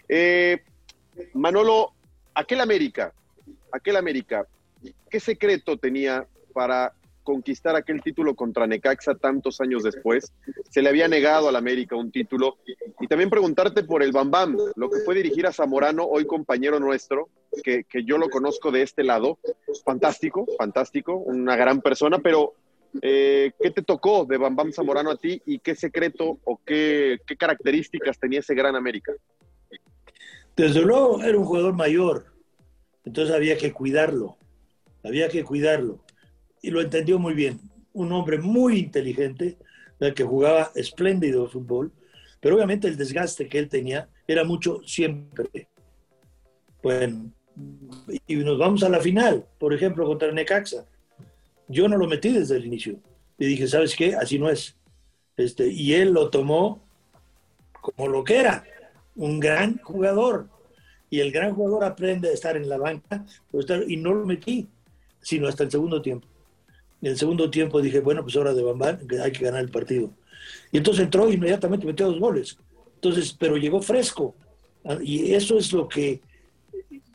[0.08, 0.62] Eh,
[1.34, 1.94] Manolo,
[2.36, 3.14] aquel América,
[3.72, 4.46] aquel América,
[5.10, 6.94] ¿qué secreto tenía para
[7.24, 10.34] conquistar aquel título contra Necaxa tantos años después?
[10.70, 12.58] Se le había negado al América un título.
[13.00, 17.30] Y también preguntarte por el Bambam, lo que fue dirigir a Zamorano, hoy compañero nuestro,
[17.64, 19.40] que, que yo lo conozco de este lado.
[19.86, 22.56] Fantástico, fantástico, una gran persona, pero
[23.02, 27.38] eh, ¿qué te tocó de Bambam Zamorano a ti y qué secreto o qué, qué
[27.38, 29.14] características tenía ese gran América?
[30.56, 32.26] Desde luego era un jugador mayor,
[33.06, 34.38] entonces había que cuidarlo,
[35.04, 36.00] había que cuidarlo.
[36.62, 37.60] Y lo entendió muy bien.
[37.94, 39.58] Un hombre muy inteligente,
[40.16, 41.92] que jugaba espléndido fútbol,
[42.40, 45.68] pero obviamente el desgaste que él tenía era mucho siempre.
[46.82, 47.32] Bueno,
[48.26, 50.86] y nos vamos a la final, por ejemplo, contra Necaxa.
[51.68, 52.98] Yo no lo metí desde el inicio.
[53.38, 54.16] Y dije, ¿sabes qué?
[54.16, 54.78] Así no es.
[55.36, 56.82] Este, y él lo tomó
[57.82, 58.64] como lo que era,
[59.16, 60.48] un gran jugador.
[61.10, 63.26] Y el gran jugador aprende a estar en la banca
[63.88, 64.70] y no lo metí,
[65.22, 66.28] sino hasta el segundo tiempo.
[67.02, 70.12] En el segundo tiempo dije, bueno, pues hora de Bambán, hay que ganar el partido.
[70.72, 72.58] Y entonces entró inmediatamente metió dos goles.
[72.96, 74.36] Entonces, pero llegó fresco.
[74.86, 76.22] Ah, Y eso es lo que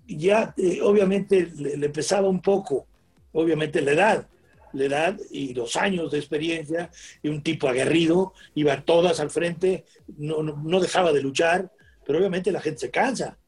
[0.07, 2.87] ya eh, obviamente le, le pesaba un poco,
[3.33, 4.29] obviamente la edad,
[4.73, 6.91] la edad y los años de experiencia,
[7.23, 9.85] y un tipo aguerrido, iba todas al frente,
[10.19, 11.71] no, no, no dejaba de luchar,
[12.05, 13.39] pero obviamente la gente se cansa.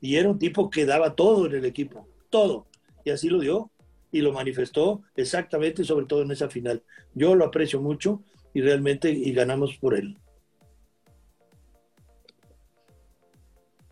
[0.00, 2.66] Y era un tipo que daba todo en el equipo, todo.
[3.04, 3.70] Y así lo dio
[4.12, 6.82] y lo manifestó exactamente, sobre todo en esa final.
[7.14, 8.22] Yo lo aprecio mucho
[8.54, 10.16] y realmente y ganamos por él.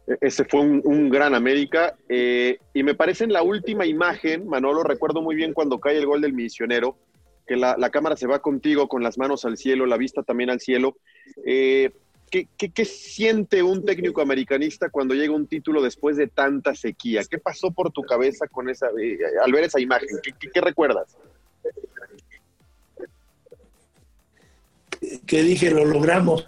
[0.07, 1.97] E-, Ese fue un, gran América.
[2.09, 6.07] eh, y me parece en la última imagen, Manolo, recuerdo muy bien cuando cae el
[6.07, 6.99] gol del misionero,
[7.47, 10.51] que la, la cámara se va contigo con las manos al cielo, la vista también
[10.51, 10.97] al cielo.
[11.45, 11.91] Eh,
[12.31, 17.23] ¿qué, siente un técnico americanista cuando llega un título después de tanta sequía?
[17.29, 20.09] ¿Qué pasó por tu cabeza con esa, eh, al ver esa imagen?
[20.53, 21.17] ¿Qué, recuerdas?
[25.27, 26.47] que dije, lo logramos,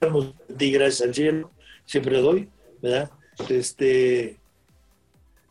[0.00, 1.50] Damos, di gracias al cielo,
[1.84, 2.48] siempre doy,
[2.82, 3.10] ¿verdad?
[3.48, 4.36] Este,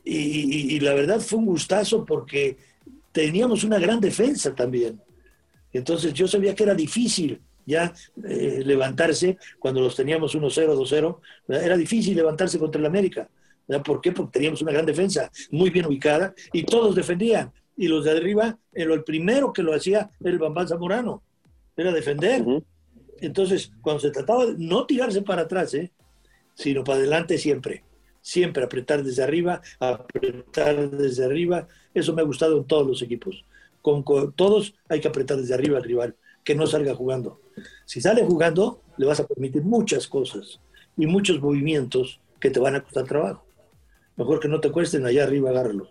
[0.03, 2.57] y la verdad fue un gustazo porque
[3.13, 5.01] teníamos una gran defensa también.
[5.71, 11.65] Entonces yo sabía que era difícil ya eh, levantarse cuando los teníamos 1-0, 2-0, ¿verdad?
[11.65, 13.29] era difícil levantarse contra el América.
[13.67, 13.83] ¿verdad?
[13.83, 14.11] ¿Por qué?
[14.11, 17.51] Porque teníamos una gran defensa, muy bien ubicada, y todos defendían.
[17.75, 21.23] Y los de arriba, en lo, el primero que lo hacía era el Bambán Zamorano,
[21.75, 22.43] era defender.
[23.19, 25.91] Entonces, cuando se trataba de no tirarse para atrás, ¿eh?
[26.53, 27.83] sino para adelante siempre.
[28.21, 31.67] Siempre apretar desde arriba, apretar desde arriba.
[31.93, 33.43] Eso me ha gustado en todos los equipos.
[33.81, 37.39] Con, con todos hay que apretar desde arriba al rival, que no salga jugando.
[37.85, 40.59] Si sale jugando, le vas a permitir muchas cosas
[40.97, 43.43] y muchos movimientos que te van a costar trabajo.
[44.15, 45.89] Mejor que no te cuesten allá arriba, agárralo.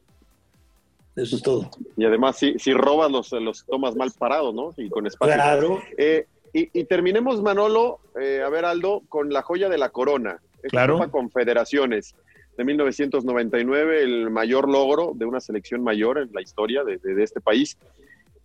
[1.17, 1.71] Eso es todo.
[1.97, 4.73] Y además, si, si robas, los, los tomas mal parados, ¿no?
[4.77, 5.35] Y con espacio.
[5.35, 5.81] Claro.
[5.99, 10.41] Eh, y, y, terminemos, Manolo, eh, a ver, Aldo, con la joya de la corona.
[10.57, 10.95] Esta Claro.
[10.95, 12.15] Copa Confederaciones
[12.57, 17.23] de 1999, el mayor logro de una selección mayor en la historia de, de- de
[17.25, 17.77] este país.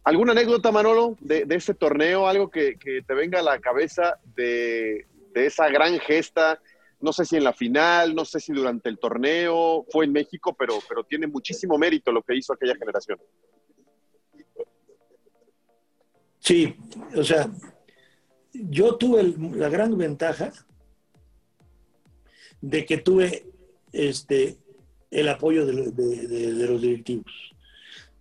[0.08, 2.28] ¿Alguna anécdota, Manolo, de, de este torneo?
[2.30, 6.62] Algo que, que te venga a la cabeza de, de esa gran gesta.
[7.02, 10.56] No sé si en la final, no sé si durante el torneo, fue en México,
[10.58, 13.20] pero, pero tiene muchísimo mérito lo que hizo aquella generación.
[16.40, 16.74] Sí,
[17.14, 17.50] o sea,
[18.54, 20.54] yo tuve la gran ventaja
[22.62, 23.46] de que tuve
[23.92, 24.56] este,
[25.12, 27.34] el apoyo de- de los directivos.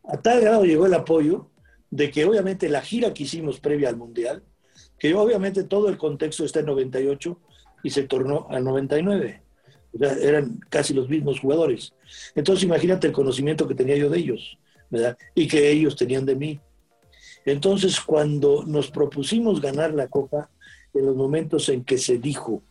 [0.03, 1.49] A tal grado llegó el apoyo
[1.91, 4.43] de que obviamente la gira que hicimos previa al Mundial,
[4.99, 7.39] que obviamente todo el contexto está en 98
[7.83, 9.43] y se tornó al 99.
[9.93, 11.95] O sea, eran casi los mismos jugadores.
[12.35, 14.59] Entonces imagínate el conocimiento que tenía yo de ellos,
[14.91, 15.17] ¿verdad?
[15.35, 16.61] Y que ellos tenían de mí.
[17.45, 20.51] Entonces, cuando nos propusimos ganar la Copa,
[20.93, 22.63] en los momentos en que se dijo,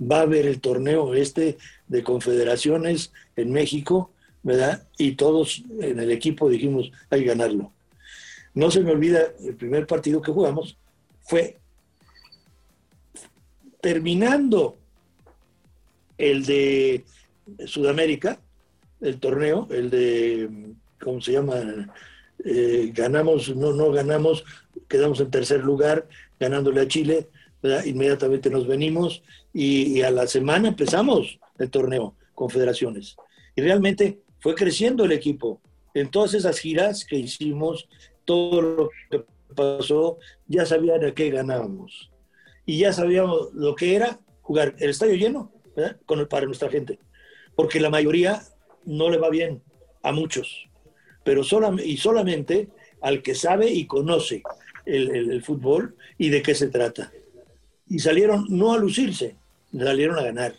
[0.00, 4.10] va a haber el torneo este de confederaciones en México,
[4.42, 4.86] ¿verdad?
[4.98, 7.72] Y todos en el equipo dijimos, hay que ganarlo.
[8.56, 10.78] No se me olvida, el primer partido que jugamos
[11.20, 11.58] fue
[13.82, 14.78] terminando
[16.16, 17.04] el de
[17.66, 18.40] Sudamérica,
[19.02, 20.48] el torneo, el de,
[20.98, 21.92] ¿cómo se llama?
[22.46, 24.42] Eh, ganamos, no, no ganamos,
[24.88, 26.08] quedamos en tercer lugar,
[26.40, 27.28] ganándole a Chile,
[27.84, 33.16] inmediatamente nos venimos y, y a la semana empezamos el torneo, confederaciones.
[33.54, 35.60] Y realmente fue creciendo el equipo.
[35.92, 37.86] En todas esas giras que hicimos,
[38.26, 39.24] todo lo que
[39.54, 42.10] pasó, ya sabían a qué ganábamos.
[42.66, 45.50] Y ya sabíamos lo que era jugar el estadio lleno.
[46.06, 46.98] Con el, para nuestra gente.
[47.54, 48.42] Porque la mayoría
[48.86, 49.62] no le va bien,
[50.02, 50.68] a muchos.
[51.22, 52.68] Pero solam- y solamente
[53.02, 54.42] al que sabe y conoce
[54.86, 57.12] el, el- el fútbol y de qué se trata.
[57.88, 59.36] Y salieron no a lucirse,
[59.70, 60.54] salieron a ganar.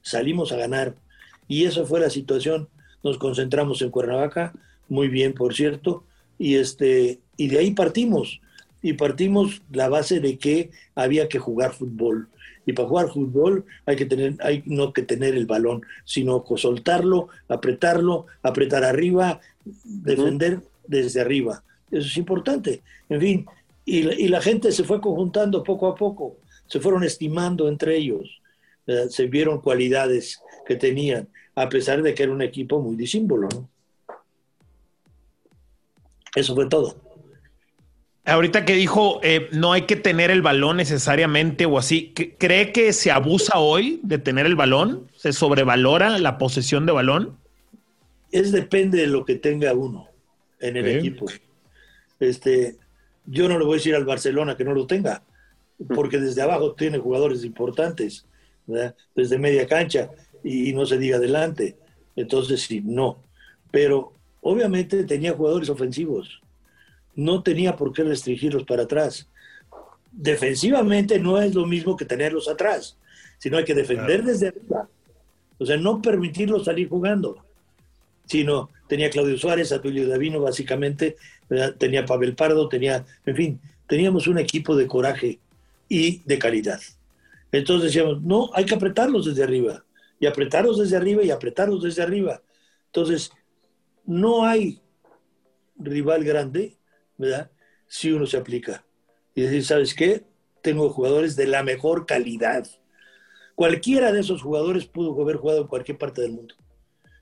[0.00, 0.96] Salimos a ganar.
[1.48, 2.68] Y esa fue la situación.
[3.04, 4.54] Nos concentramos en Cuernavaca,
[4.88, 6.04] muy bien, por cierto,
[6.42, 8.40] y, este, y de ahí partimos.
[8.82, 12.28] Y partimos la base de que había que jugar fútbol.
[12.66, 17.28] Y para jugar fútbol hay que tener, hay no que tener el balón, sino soltarlo,
[17.48, 19.40] apretarlo, apretar arriba,
[19.84, 21.62] defender desde arriba.
[21.90, 22.82] Eso es importante.
[23.08, 23.46] En fin,
[23.84, 26.36] y, la- y la gente se fue conjuntando poco a poco,
[26.66, 28.40] se fueron estimando entre ellos,
[28.86, 29.08] ¿verdad?
[29.10, 33.48] se vieron cualidades que tenían, a pesar de que era un equipo muy disímbolo.
[33.48, 33.68] ¿no?
[36.34, 36.96] Eso fue todo.
[38.24, 42.70] Ahorita que dijo, eh, no hay que tener el balón necesariamente o así, ¿c- ¿cree
[42.72, 45.08] que se abusa hoy de tener el balón?
[45.16, 47.36] ¿Se sobrevalora la posesión de balón?
[48.30, 50.06] Es depende de lo que tenga uno
[50.60, 50.90] en el Sí.
[50.98, 51.26] equipo.
[52.20, 52.76] Este,
[53.26, 55.24] yo no le voy a decir al Barcelona que no lo tenga,
[55.88, 58.24] porque desde abajo tiene jugadores importantes,
[58.66, 58.94] ¿verdad?
[59.16, 60.10] desde media cancha
[60.44, 61.76] y, y no se diga adelante.
[62.14, 63.20] Entonces, sí, no.
[63.72, 64.12] Pero
[64.42, 66.42] obviamente tenía jugadores ofensivos.
[67.14, 69.28] No tenía por qué restringirlos para atrás.
[70.10, 72.98] Defensivamente no es lo mismo que tenerlos atrás,
[73.38, 74.88] sino hay que defender desde arriba.
[75.58, 77.42] O sea, no permitirlos salir jugando
[78.26, 81.16] sino tenía Claudio Suárez, Atulio Davino, básicamente,
[81.48, 81.74] ¿verdad?
[81.76, 85.38] tenía Pavel Pardo, tenía, en fin, teníamos un equipo de coraje
[85.88, 86.80] y de calidad.
[87.50, 89.84] Entonces decíamos, no, hay que apretarlos desde arriba,
[90.18, 92.40] y apretarlos desde arriba y apretarlos desde arriba.
[92.86, 93.32] Entonces,
[94.04, 94.82] no hay
[95.76, 96.76] rival grande,
[97.18, 97.50] ¿verdad?
[97.86, 98.84] Si uno se aplica.
[99.34, 100.24] Y decir, ¿sabes qué?
[100.62, 102.66] Tengo jugadores de la mejor calidad.
[103.54, 106.54] Cualquiera de esos jugadores pudo haber jugado en cualquier parte del mundo.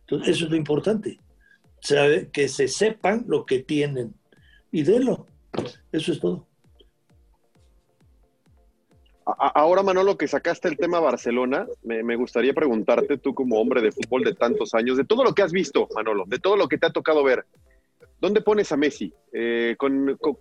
[0.01, 1.21] Entonces, eso es lo importante.
[1.81, 4.15] Saber que se sepan lo que tienen
[4.71, 5.27] y denlo.
[5.93, 6.50] Eso es todo.
[9.25, 14.25] Ahora, Manolo, que sacaste el tema Barcelona, me, gustaría preguntarte, tú como hombre de fútbol
[14.25, 16.87] de tantos años, de todo lo que has visto, Manolo, de todo lo que te
[16.87, 17.45] ha tocado ver,
[18.21, 19.13] ¿dónde pones a Messi?
[19.33, 19.77] Eh,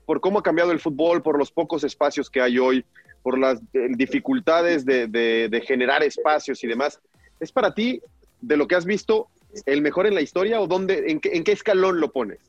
[0.05, 2.85] por cómo ha cambiado el fútbol, por los pocos espacios que hay hoy,
[3.21, 6.99] por las eh, dificultades de, generar espacios y demás.
[7.39, 8.01] ¿Es para ti,
[8.41, 9.27] de lo que has visto,
[9.65, 12.39] el mejor en la historia o dónde, en qué escalón lo pones?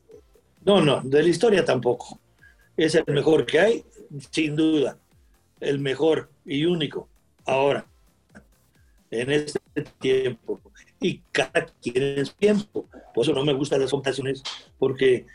[0.63, 2.19] No, no, de la historia tampoco.
[2.77, 3.85] Es el mejor que hay,
[4.31, 4.97] sin duda.
[5.61, 7.07] El mejor y único.
[7.45, 7.85] Ahora,
[9.11, 9.59] en este
[9.99, 10.59] tiempo.
[10.99, 12.87] Y cada quien en su tiempo.
[13.13, 14.43] Por eso no me gustan las comparaciones,
[14.77, 15.25] porque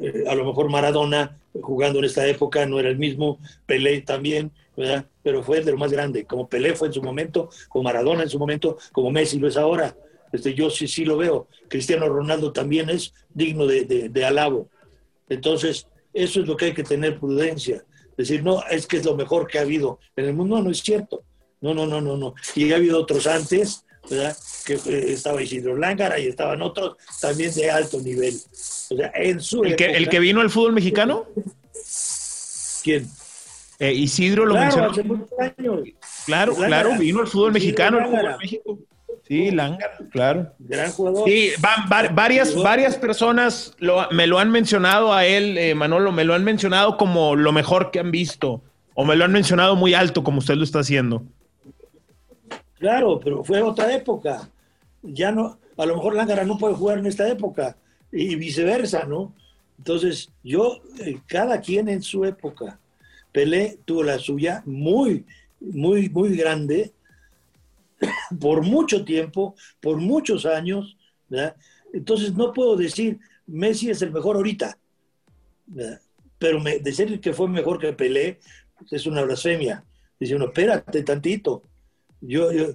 [0.00, 3.38] eh, a lo mejor Maradona, jugando en esta época, no era el mismo.
[3.66, 5.06] Pelé también, ¿verdad?
[5.22, 6.24] Pero fue de lo más grande.
[6.24, 9.56] Como Pelé fue en su momento, como Maradona en su momento, como Messi lo es
[9.56, 9.96] ahora.
[10.32, 11.48] Este, yo sí, sí lo veo.
[11.68, 14.68] Cristiano Ronaldo también es digno de, de, de alabo.
[15.28, 17.84] Entonces, eso es lo que hay que tener prudencia.
[18.16, 20.56] Decir, no, es que es lo mejor que ha habido en el mundo.
[20.56, 21.22] No, no es cierto.
[21.60, 22.34] No, no, no, no, no.
[22.54, 24.36] Y ha habido otros antes, ¿verdad?
[24.64, 28.34] Que eh, estaba Isidro Lángara y estaban otros también de alto nivel.
[28.90, 31.26] O sea, en su ¿El que, el que vino al fútbol mexicano?
[32.82, 33.08] ¿Quién?
[33.78, 34.90] Eh, Isidro lo Claro, mencionó.
[34.90, 35.80] hace muchos años.
[36.24, 36.68] Claro, Lángara.
[36.82, 38.36] claro, vino al fútbol Isidro mexicano, al fútbol.
[38.40, 38.78] México.
[39.26, 40.52] Sí, Lángara, claro.
[40.60, 41.28] Gran jugador.
[41.28, 46.12] Sí, va- va- varias, varias personas lo- me lo han mencionado a él, eh, Manolo,
[46.12, 48.62] me lo han mencionado como lo mejor que han visto,
[48.94, 51.24] o me lo han mencionado muy alto, como usted lo está haciendo.
[52.78, 54.48] Claro, pero fue otra época.
[55.02, 57.76] Ya no, a lo mejor Lángara no puede jugar en esta época
[58.12, 59.32] y viceversa, ¿no?
[59.78, 62.78] Entonces, yo, eh, cada quien en su época.
[63.32, 65.26] Pelé tuvo la suya muy,
[65.60, 66.92] muy, muy grande
[68.40, 70.96] por mucho tiempo, por muchos años.
[71.92, 74.78] Entonces, no puedo decir Messi es el mejor ahorita,
[76.38, 78.38] pero me- decir que fue mejor que Pelé
[78.90, 79.84] es una blasfemia.
[80.18, 81.62] Dice uno, espérate tantito.
[82.20, 82.74] Yo, yo-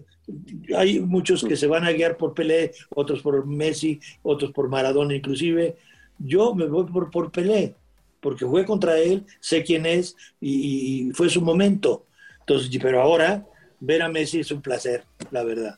[0.77, 5.15] hay muchos que se van a guiar por Pelé, otros por Messi, otros por Maradona
[5.15, 5.75] inclusive.
[6.17, 7.75] Yo me voy por, por Pelé,
[8.19, 12.05] porque jugué contra él, sé quién es y, y fue su momento.
[12.39, 13.45] Entonces, pero ahora
[13.81, 15.77] ver a Messi es un placer, la verdad.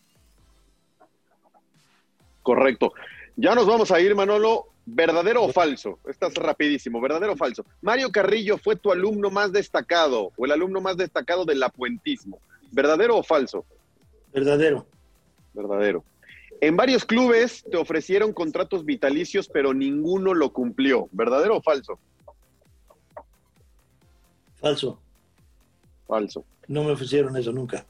[2.44, 2.94] Correcto.
[3.36, 4.68] Ya nos vamos a ir, Manolo.
[4.86, 6.00] ¿Verdadero o falso?
[6.06, 7.00] Estás rapidísimo.
[7.00, 7.66] ¿Verdadero o falso?
[7.82, 12.40] Mario Carrillo fue tu alumno más destacado o el alumno más destacado del apuentismo.
[12.72, 13.66] ¿Verdadero o falso?
[14.34, 14.86] Verdadero.
[15.54, 16.04] Verdadero.
[16.60, 21.08] En varios clubes te ofrecieron contratos vitalicios, pero ninguno lo cumplió.
[21.14, 21.98] ¿Verdadero o falso?
[24.56, 25.00] Falso.
[26.06, 26.46] Falso.
[26.68, 27.86] No me ofrecieron eso nunca.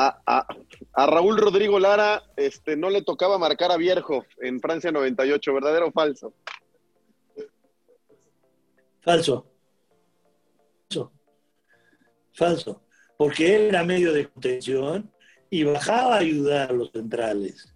[0.00, 0.46] A, a-
[0.94, 5.52] a Raúl Rodrigo Lara este, no le tocaba marcar a Bierhoff en Francia 98.
[5.54, 6.34] ¿Verdadero o falso?
[9.00, 9.46] Falso.
[10.88, 11.12] Falso.
[12.32, 12.82] Falso.
[13.16, 15.10] Porque era medio de contención
[15.50, 17.74] y bajaba a ayudar a los centrales.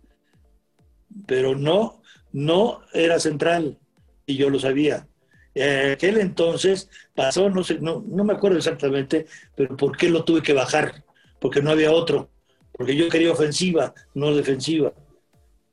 [1.27, 2.03] Pero no,
[2.33, 3.79] no era central.
[4.27, 5.09] Y yo lo sabía.
[5.55, 10.25] En aquel entonces pasó, no sé, no, no me acuerdo exactamente, pero ¿por qué lo
[10.25, 11.05] tuve que bajar?
[11.43, 12.31] Porque no había otro.
[12.73, 14.95] Porque yo quería ofensiva, no defensiva.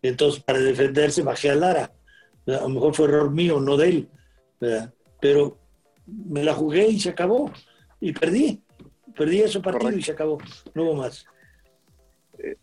[0.01, 1.93] Entonces, para defenderse, bajé a Lara.
[2.47, 4.09] A lo mejor fue error mío, no de él.
[4.59, 4.93] ¿verdad?
[5.21, 5.57] Pero
[6.07, 7.51] me la jugué y se acabó.
[8.01, 8.61] Y perdí.
[9.15, 10.39] Perdí ese partido y se acabó.
[10.73, 11.25] No hubo más.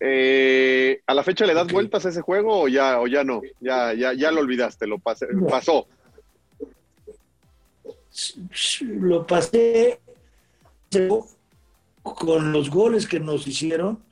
[0.00, 3.42] Eh, ¿A la fecha le das vueltas a ese juego o ya, o ya no?
[3.60, 5.46] Ya, ya, ya lo olvidaste, lo pasé- No.
[5.46, 5.86] pasó.
[8.80, 10.00] Lo pasé
[12.14, 14.02] con los goles que nos hicieron.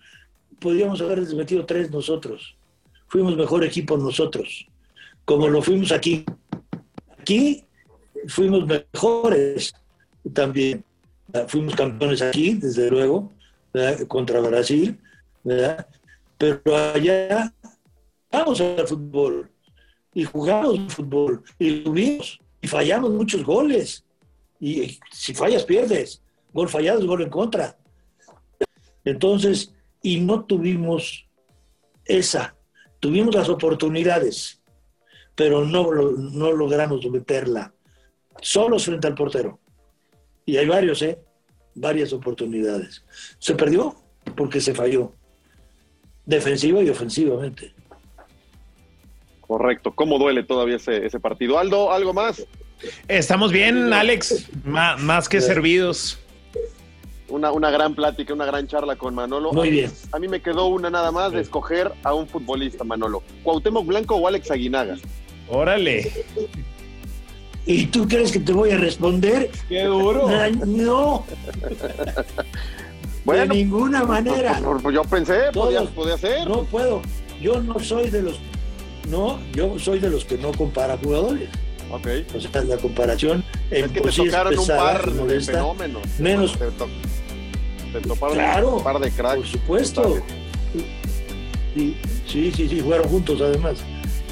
[0.60, 2.56] Podríamos haber metido tres nosotros.
[3.08, 4.66] Fuimos mejor equipo nosotros.
[5.24, 6.24] Como lo fuimos aquí.
[7.18, 7.64] Aquí
[8.26, 9.74] fuimos mejores
[10.32, 10.84] también.
[11.48, 13.32] Fuimos campeones aquí, desde luego,
[14.08, 14.96] contra Brasil,
[15.42, 15.86] ¿verdad?
[16.38, 17.52] pero allá
[18.30, 19.50] vamos al fútbol
[20.12, 24.04] y jugamos fútbol y tuvimos y fallamos muchos goles.
[24.60, 26.22] Y si fallas, pierdes.
[26.52, 27.76] Gol fallado es gol en contra.
[29.04, 31.26] Entonces, y no tuvimos
[32.04, 32.56] esa.
[33.00, 34.62] Tuvimos las oportunidades,
[35.34, 37.72] pero no, lo- no logramos meterla.
[38.40, 39.58] Solos frente al portero.
[40.46, 41.18] Y hay varios, ¿eh?
[41.74, 43.04] Varias oportunidades.
[43.38, 43.94] Se perdió
[44.36, 45.12] porque se falló.
[46.26, 47.74] Defensiva y ofensivamente.
[49.40, 49.92] Correcto.
[49.94, 51.58] ¿Cómo duele todavía ese, ese partido?
[51.58, 52.44] Aldo, ¿algo más?
[53.08, 56.18] Estamos bien, Alex, más que servidos.
[57.28, 59.52] Una, una gran plática, una gran charla con Manolo.
[59.52, 59.92] Muy A mí- bien.
[60.12, 63.22] A mí me quedó una nada más de escoger a un futbolista, Manolo.
[63.42, 64.96] ¿Cuauhtémoc Blanco o Alex Aguinaga?
[65.48, 66.12] Órale.
[67.66, 69.50] ¿Y tú crees que te voy a responder?
[69.68, 70.28] ¡Qué duro!
[70.28, 71.24] Ah, No,
[73.24, 74.60] Bueno, de ninguna manera.
[74.62, 75.90] pues, pues, yo pensé, podía, Todos.
[75.92, 76.46] podía ser.
[76.46, 77.00] No puedo.
[77.40, 78.38] Yo no soy de los.
[79.08, 81.48] No, yo soy de los que no compara jugadores.
[81.94, 82.08] Ok.
[82.36, 86.02] O sea, la comparación en Es que por te es tocaron un par de fenómenos.
[86.18, 86.88] Menos, Te, to-
[87.92, 89.36] te toparon Claro, un par de cracks.
[89.36, 90.18] por supuesto.
[91.74, 93.76] Sí, sí, sí, sí, jugaron juntos además.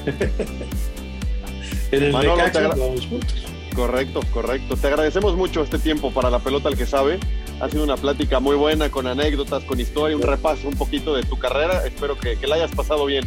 [1.92, 3.34] en el Manolo, Necaxa jugamos juntos.
[3.76, 4.76] Correcto, correcto.
[4.76, 7.18] Te agradecemos mucho este tiempo para la pelota al que sabe.
[7.60, 11.22] Ha sido una plática muy buena, con anécdotas, con historia, un repaso un poquito de
[11.22, 11.86] tu carrera.
[11.86, 13.24] Espero que, que la hayas pasado bien.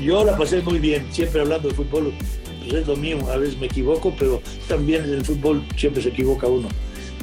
[0.00, 2.12] Yo la pasé muy bien, siempre hablando de fútbol,
[2.60, 6.08] pues es lo mío, a veces me equivoco, pero también en el fútbol siempre se
[6.08, 6.68] equivoca uno.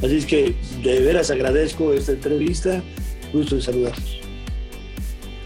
[0.03, 2.83] Así es que de veras agradezco esta entrevista,
[3.33, 4.19] gusto de saludarlos.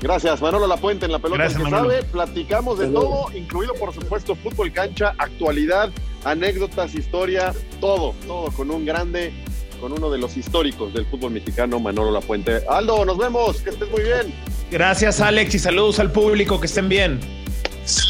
[0.01, 1.91] Gracias, Manolo Lapuente en la pelota Gracias, que Manolo.
[1.91, 2.03] sabe.
[2.03, 5.91] Platicamos de todo, incluido por supuesto fútbol cancha, actualidad,
[6.25, 9.32] anécdotas, historia, todo, todo con un grande,
[9.79, 12.63] con uno de los históricos del fútbol mexicano, Manolo Lapuente.
[12.67, 14.34] Aldo, nos vemos, que estés muy bien.
[14.72, 17.19] Gracias, Alex, y saludos al público, que estén bien.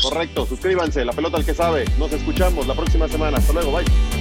[0.04, 1.86] Correcto, suscríbanse, la pelota al que sabe.
[1.98, 3.40] Nos escuchamos la próxima semana.
[3.40, 4.21] Hasta luego, bye.